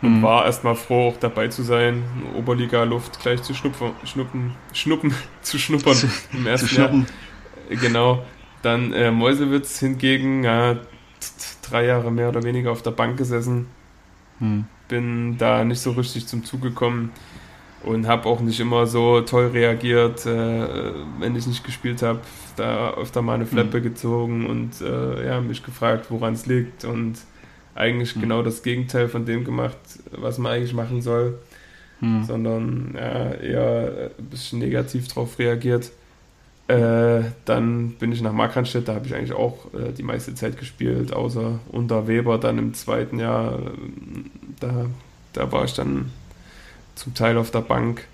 [0.02, 0.24] Und mhm.
[0.24, 2.04] war erstmal froh, auch dabei zu sein,
[2.38, 5.98] Oberliga-Luft gleich zu schnupfen, schnuppen, schnuppen, zu schnuppern
[6.34, 7.06] im ersten Jahr.
[7.70, 8.24] Genau.
[8.62, 10.78] Dann äh, Mäusewitz hingegen, ja,
[11.70, 13.68] drei Jahre mehr oder weniger auf der Bank gesessen.
[14.40, 14.66] Mhm.
[14.88, 17.12] Bin da nicht so richtig zum Zug gekommen
[17.84, 22.22] und habe auch nicht immer so toll reagiert, äh, wenn ich nicht gespielt habe.
[22.60, 23.84] Da öfter mal eine Flappe mhm.
[23.84, 27.18] gezogen und äh, ja, mich gefragt, woran es liegt und
[27.74, 28.22] eigentlich mhm.
[28.22, 29.78] genau das Gegenteil von dem gemacht,
[30.12, 31.40] was man eigentlich machen soll,
[32.02, 32.24] mhm.
[32.26, 35.92] sondern ja, eher ein bisschen negativ drauf reagiert.
[36.68, 40.58] Äh, dann bin ich nach Markranstädt, da habe ich eigentlich auch äh, die meiste Zeit
[40.60, 43.60] gespielt, außer unter Weber dann im zweiten Jahr.
[44.60, 44.86] Da,
[45.34, 46.12] da war ich dann
[46.96, 48.06] zum Teil auf der Bank,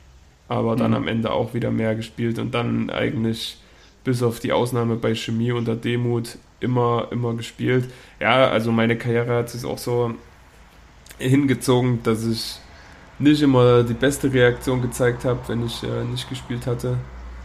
[0.48, 0.98] aber dann mhm.
[0.98, 3.58] am Ende auch wieder mehr gespielt und dann eigentlich
[4.06, 7.91] bis auf die Ausnahme bei Chemie unter Demut immer, immer gespielt.
[8.22, 10.14] Ja, also meine Karriere hat sich auch so
[11.18, 12.60] hingezogen, dass ich
[13.20, 16.97] nicht immer die beste Reaktion gezeigt habe, wenn ich äh, nicht gespielt hatte.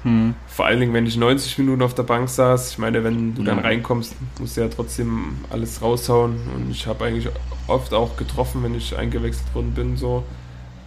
[0.03, 0.35] Hm.
[0.47, 2.73] Vor allen Dingen, wenn ich 90 Minuten auf der Bank saß.
[2.73, 3.55] Ich meine, wenn du ja.
[3.55, 6.37] dann reinkommst, musst du ja trotzdem alles raushauen.
[6.55, 7.29] Und ich habe eigentlich
[7.67, 9.97] oft auch getroffen, wenn ich eingewechselt worden bin.
[9.97, 10.25] So.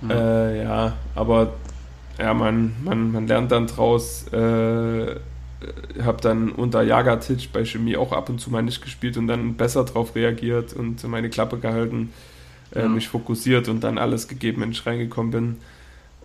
[0.01, 0.11] Mhm.
[0.11, 1.53] Äh, ja, aber
[2.19, 4.27] ja, man, man, man lernt dann draus.
[4.33, 5.15] Äh,
[6.01, 9.55] habe dann unter Jagatic bei Chemie auch ab und zu mal nicht gespielt und dann
[9.55, 12.11] besser drauf reagiert und meine Klappe gehalten,
[12.73, 12.95] äh, mhm.
[12.95, 15.57] mich fokussiert und dann alles gegeben, wenn ich reingekommen bin.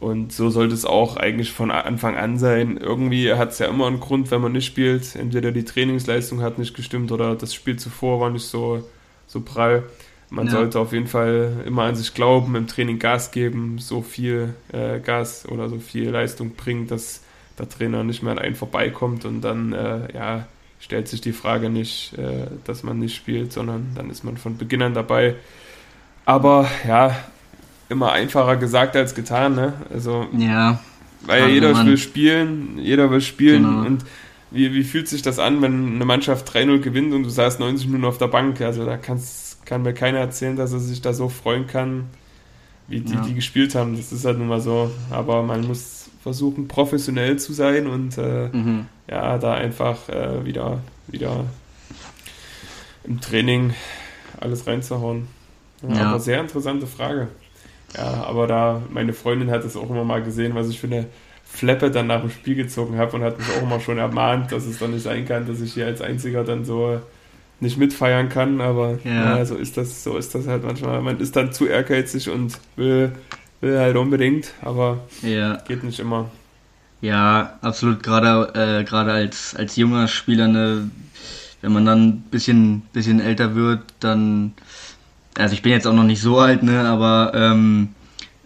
[0.01, 2.77] Und so sollte es auch eigentlich von Anfang an sein.
[2.77, 5.17] Irgendwie hat es ja immer einen Grund, wenn man nicht spielt.
[5.17, 8.85] Entweder die Trainingsleistung hat nicht gestimmt oder das Spiel zuvor war nicht so,
[9.27, 9.85] so prall.
[10.31, 10.53] Man ja.
[10.53, 15.01] sollte auf jeden Fall immer an sich glauben, im Training Gas geben, so viel äh,
[15.01, 17.23] Gas oder so viel Leistung bringen, dass
[17.59, 20.47] der Trainer nicht mehr an einen vorbeikommt und dann äh, ja,
[20.81, 24.57] stellt sich die Frage nicht, äh, dass man nicht spielt, sondern dann ist man von
[24.57, 25.35] Beginn an dabei.
[26.25, 27.17] Aber ja,
[27.89, 29.73] immer einfacher gesagt als getan, ne?
[29.93, 30.81] Also, ja.
[31.27, 33.87] Weil ja jeder will spielen, jeder will spielen genau.
[33.87, 34.05] und
[34.51, 37.87] wie, wie fühlt sich das an, wenn eine Mannschaft 3-0 gewinnt und du saßt 90
[37.87, 38.61] Minuten auf der Bank?
[38.61, 42.07] Also da kannst, kann mir keiner erzählen, dass er sich da so freuen kann,
[42.87, 43.21] wie die, ja.
[43.21, 43.97] die gespielt haben.
[43.97, 44.91] Das ist halt nun mal so.
[45.11, 45.98] Aber man muss
[46.29, 48.87] versuchen, professionell zu sein und äh, mhm.
[49.11, 51.47] ja, da einfach äh, wieder, wieder
[53.05, 53.73] im Training
[54.39, 55.27] alles reinzuhauen.
[55.83, 56.03] Ja, ja.
[56.11, 57.29] Aber sehr interessante Frage.
[57.97, 61.07] Ja, aber da, meine Freundin hat es auch immer mal gesehen, was ich für eine
[61.45, 64.67] Fleppe dann nach dem Spiel gezogen habe und hat mich auch immer schon ermahnt, dass
[64.67, 67.01] es doch nicht sein kann, dass ich hier als Einziger dann so
[67.61, 69.39] nicht mitfeiern kann, aber ja.
[69.39, 69.45] ja.
[69.47, 71.01] so ist das, so ist das halt manchmal.
[71.01, 73.13] Man ist dann zu ehrgeizig und will,
[73.61, 75.57] will halt unbedingt, aber ja.
[75.67, 76.31] geht nicht immer.
[77.01, 78.03] Ja, absolut.
[78.03, 80.91] Gerade äh, gerade als als junger Spieler, ne,
[81.61, 84.55] wenn man dann ein bisschen bisschen älter wird, dann
[85.37, 87.91] also ich bin jetzt auch noch nicht so alt, ne, aber ähm,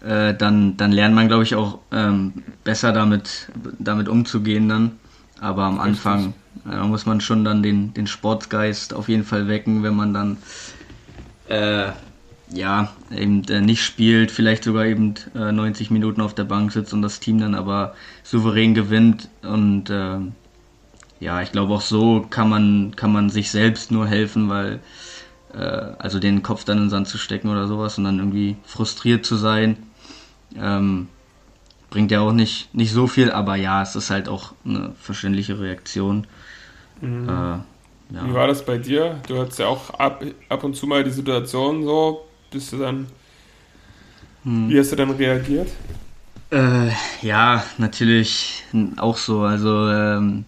[0.05, 2.33] äh, dann, dann lernt man, glaube ich, auch ähm,
[2.65, 3.49] besser damit,
[3.79, 4.93] damit umzugehen dann.
[5.41, 6.35] Aber am Anfang
[6.71, 10.37] äh, muss man schon dann den, den Sportgeist auf jeden Fall wecken, wenn man dann
[11.49, 11.93] äh,
[12.53, 17.03] ja eben nicht spielt, vielleicht sogar eben 90 äh, Minuten auf der Bank sitzt und
[17.03, 20.19] das Team dann aber souverän gewinnt und äh,
[21.21, 24.81] ja, ich glaube auch so kann man kann man sich selbst nur helfen, weil
[25.55, 28.57] äh, also den Kopf dann in den Sand zu stecken oder sowas und dann irgendwie
[28.65, 29.77] frustriert zu sein,
[30.57, 31.09] ähm,
[31.91, 35.61] bringt ja auch nicht, nicht so viel, aber ja, es ist halt auch eine verständliche
[35.61, 36.27] Reaktion.
[37.01, 37.29] Mhm.
[37.29, 38.27] Äh, ja.
[38.27, 39.21] Wie war das bei dir?
[39.29, 43.07] Du hattest ja auch ab, ab und zu mal die Situation so, bist du dann,
[44.45, 44.69] hm.
[44.69, 45.69] wie hast du dann reagiert?
[46.51, 46.91] Äh,
[47.23, 48.65] ja, natürlich
[48.97, 49.43] auch so.
[49.43, 50.45] Also ähm,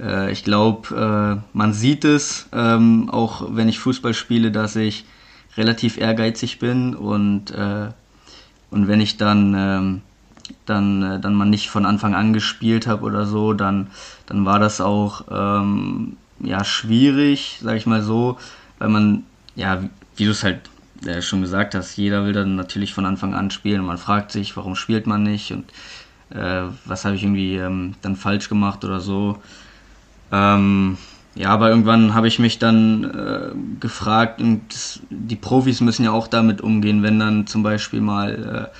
[0.00, 5.04] äh, ich glaube, äh, man sieht es, ähm, auch wenn ich Fußball spiele, dass ich
[5.56, 7.88] relativ ehrgeizig bin und, äh,
[8.70, 10.00] und wenn ich dann, ähm,
[10.66, 13.88] dann, äh, dann mal nicht von Anfang an gespielt habe oder so, dann,
[14.26, 18.38] dann war das auch ähm, ja, schwierig, sag ich mal so,
[18.78, 19.24] weil man,
[19.54, 19.84] ja,
[20.16, 20.60] wie du es halt
[21.06, 24.32] äh, schon gesagt hast, jeder will dann natürlich von Anfang an spielen und man fragt
[24.32, 25.64] sich, warum spielt man nicht und
[26.30, 29.38] äh, was habe ich irgendwie ähm, dann falsch gemacht oder so.
[30.32, 30.96] Ähm,
[31.36, 36.12] ja, aber irgendwann habe ich mich dann äh, gefragt, und das, die Profis müssen ja
[36.12, 38.78] auch damit umgehen, wenn dann zum Beispiel mal, äh,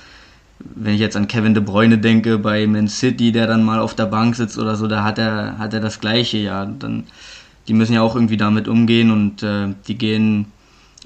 [0.59, 3.93] wenn ich jetzt an Kevin De Bruyne denke bei Man City, der dann mal auf
[3.93, 6.65] der Bank sitzt oder so, da hat er, hat er das Gleiche, ja.
[6.65, 7.03] Dann,
[7.67, 10.45] die müssen ja auch irgendwie damit umgehen und äh, die gehen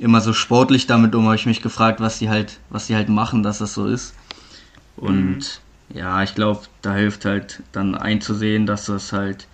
[0.01, 3.09] immer so sportlich damit um, habe ich mich gefragt, was sie halt, was sie halt
[3.09, 4.13] machen, dass das so ist.
[4.95, 5.97] Und mhm.
[5.97, 9.47] ja, ich glaube, da hilft halt dann einzusehen, dass das halt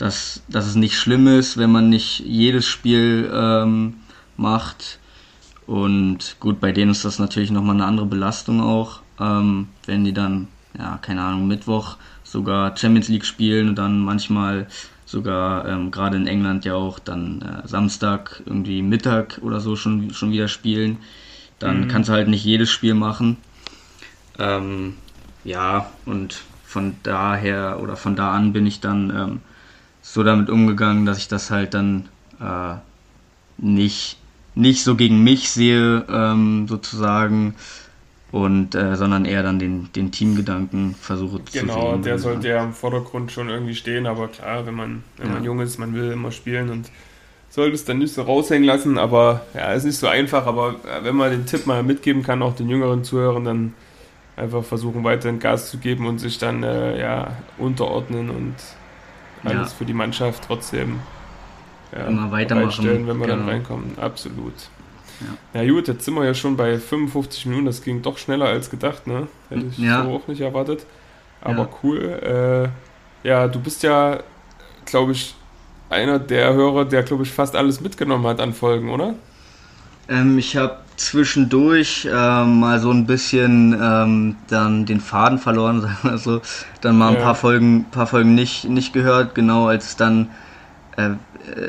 [0.00, 3.96] dass, dass es nicht schlimm ist, wenn man nicht jedes Spiel ähm,
[4.38, 4.98] macht.
[5.66, 10.14] Und gut, bei denen ist das natürlich nochmal eine andere Belastung auch, ähm, wenn die
[10.14, 10.48] dann,
[10.78, 14.68] ja, keine Ahnung, Mittwoch sogar Champions League spielen und dann manchmal
[15.10, 20.14] sogar ähm, gerade in England ja auch dann äh, Samstag irgendwie Mittag oder so schon,
[20.14, 20.98] schon wieder spielen.
[21.58, 21.88] Dann mhm.
[21.88, 23.36] kannst du halt nicht jedes Spiel machen.
[24.38, 24.94] Ähm,
[25.42, 29.40] ja, und von daher oder von da an bin ich dann ähm,
[30.00, 32.08] so damit umgegangen, dass ich das halt dann
[32.40, 32.76] äh,
[33.58, 34.16] nicht,
[34.54, 37.56] nicht so gegen mich sehe, ähm, sozusagen,
[38.32, 41.82] und äh, sondern eher dann den, den Teamgedanken versuche zu genau, sehen.
[41.82, 45.34] Genau, der sollte ja im Vordergrund schon irgendwie stehen, aber klar, wenn man, wenn ja.
[45.34, 46.90] man jung ist, man will immer spielen und
[47.48, 51.04] sollte es dann nicht so raushängen lassen, aber ja, ist nicht so einfach, aber äh,
[51.04, 53.74] wenn man den Tipp mal mitgeben kann, auch den jüngeren Zuhörern, dann
[54.36, 58.54] einfach versuchen, weiterhin Gas zu geben und sich dann äh, ja, unterordnen und
[59.44, 59.76] alles ja.
[59.76, 61.00] für die Mannschaft trotzdem
[61.92, 63.26] ja, immer weitermachen, wenn wir genau.
[63.26, 63.98] dann reinkommen.
[63.98, 64.54] Absolut.
[65.20, 65.60] Ja.
[65.60, 68.70] ja gut, jetzt sind wir ja schon bei 55 Minuten, das ging doch schneller als
[68.70, 69.28] gedacht, ne?
[69.48, 70.04] Hätte ich ja.
[70.04, 70.86] so auch nicht erwartet.
[71.40, 71.68] Aber ja.
[71.82, 72.72] cool.
[73.24, 74.20] Äh, ja, du bist ja,
[74.84, 75.34] glaube ich,
[75.88, 79.14] einer der Hörer, der, glaube ich, fast alles mitgenommen hat an Folgen, oder?
[80.08, 85.98] Ähm, ich habe zwischendurch ähm, mal so ein bisschen ähm, dann den Faden verloren, sagen
[86.02, 86.40] wir so.
[86.80, 87.22] Dann mal ein ja.
[87.22, 90.30] paar Folgen, paar Folgen nicht, nicht gehört, genau als es dann
[90.96, 91.10] äh,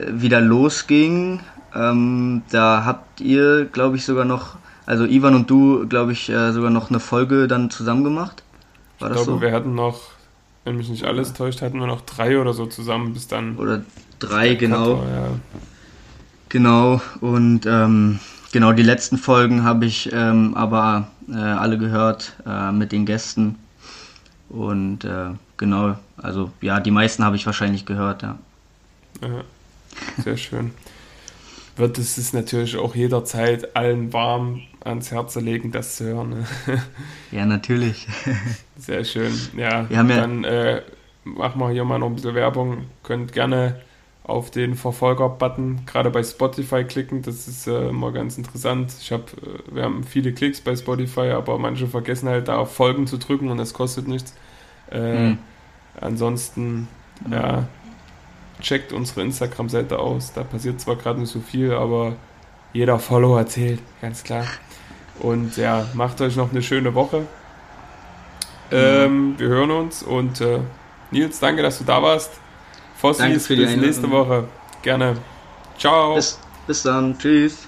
[0.10, 1.40] wieder losging.
[1.74, 6.52] Ähm, da habt ihr, glaube ich, sogar noch, also Ivan und du, glaube ich, äh,
[6.52, 8.44] sogar noch eine Folge dann zusammen gemacht.
[9.00, 9.46] War ich das glaube, so?
[9.46, 10.02] wir hatten noch,
[10.66, 13.58] wenn mich nicht alles täuscht, hatten wir noch drei oder so zusammen bis dann.
[13.58, 13.84] Oder
[14.20, 14.98] drei, genau.
[14.98, 15.28] Kato, ja.
[16.50, 18.20] Genau, und ähm,
[18.52, 23.58] Genau, die letzten Folgen habe ich ähm, aber äh, alle gehört äh, mit den Gästen.
[24.50, 28.38] Und äh, genau, also ja, die meisten habe ich wahrscheinlich gehört, ja.
[29.22, 29.44] ja
[30.22, 30.74] sehr schön.
[31.82, 36.30] Wird es es natürlich auch jederzeit allen warm ans Herz legen, das zu hören.
[36.30, 36.46] Ne?
[37.32, 38.08] Ja, natürlich.
[38.78, 39.34] Sehr schön.
[39.58, 40.82] Ja, wir dann äh,
[41.24, 42.86] machen wir hier mal noch ein bisschen Werbung.
[43.04, 43.82] Könnt gerne
[44.24, 47.22] auf den Verfolger-Button gerade bei Spotify klicken.
[47.22, 48.94] Das ist äh, immer ganz interessant.
[49.02, 52.74] Ich habe, äh, wir haben viele Klicks bei Spotify, aber manche vergessen halt da auf
[52.74, 54.36] Folgen zu drücken und das kostet nichts.
[54.92, 55.38] Äh, mhm.
[56.00, 56.88] Ansonsten,
[57.30, 57.68] ja,
[58.62, 60.34] checkt unsere Instagram-Seite aus.
[60.34, 62.16] Da passiert zwar gerade nicht so viel, aber
[62.74, 64.46] jeder Follower zählt, ganz klar.
[65.20, 67.26] Und ja, macht euch noch eine schöne Woche.
[68.72, 70.60] Ähm, wir hören uns und äh,
[71.12, 72.32] Nils, danke, dass du da warst.
[72.96, 74.48] Fossi, bis nächste Woche.
[74.82, 75.18] Gerne.
[75.78, 76.16] Ciao.
[76.16, 77.18] Bis, bis dann.
[77.18, 77.68] Tschüss.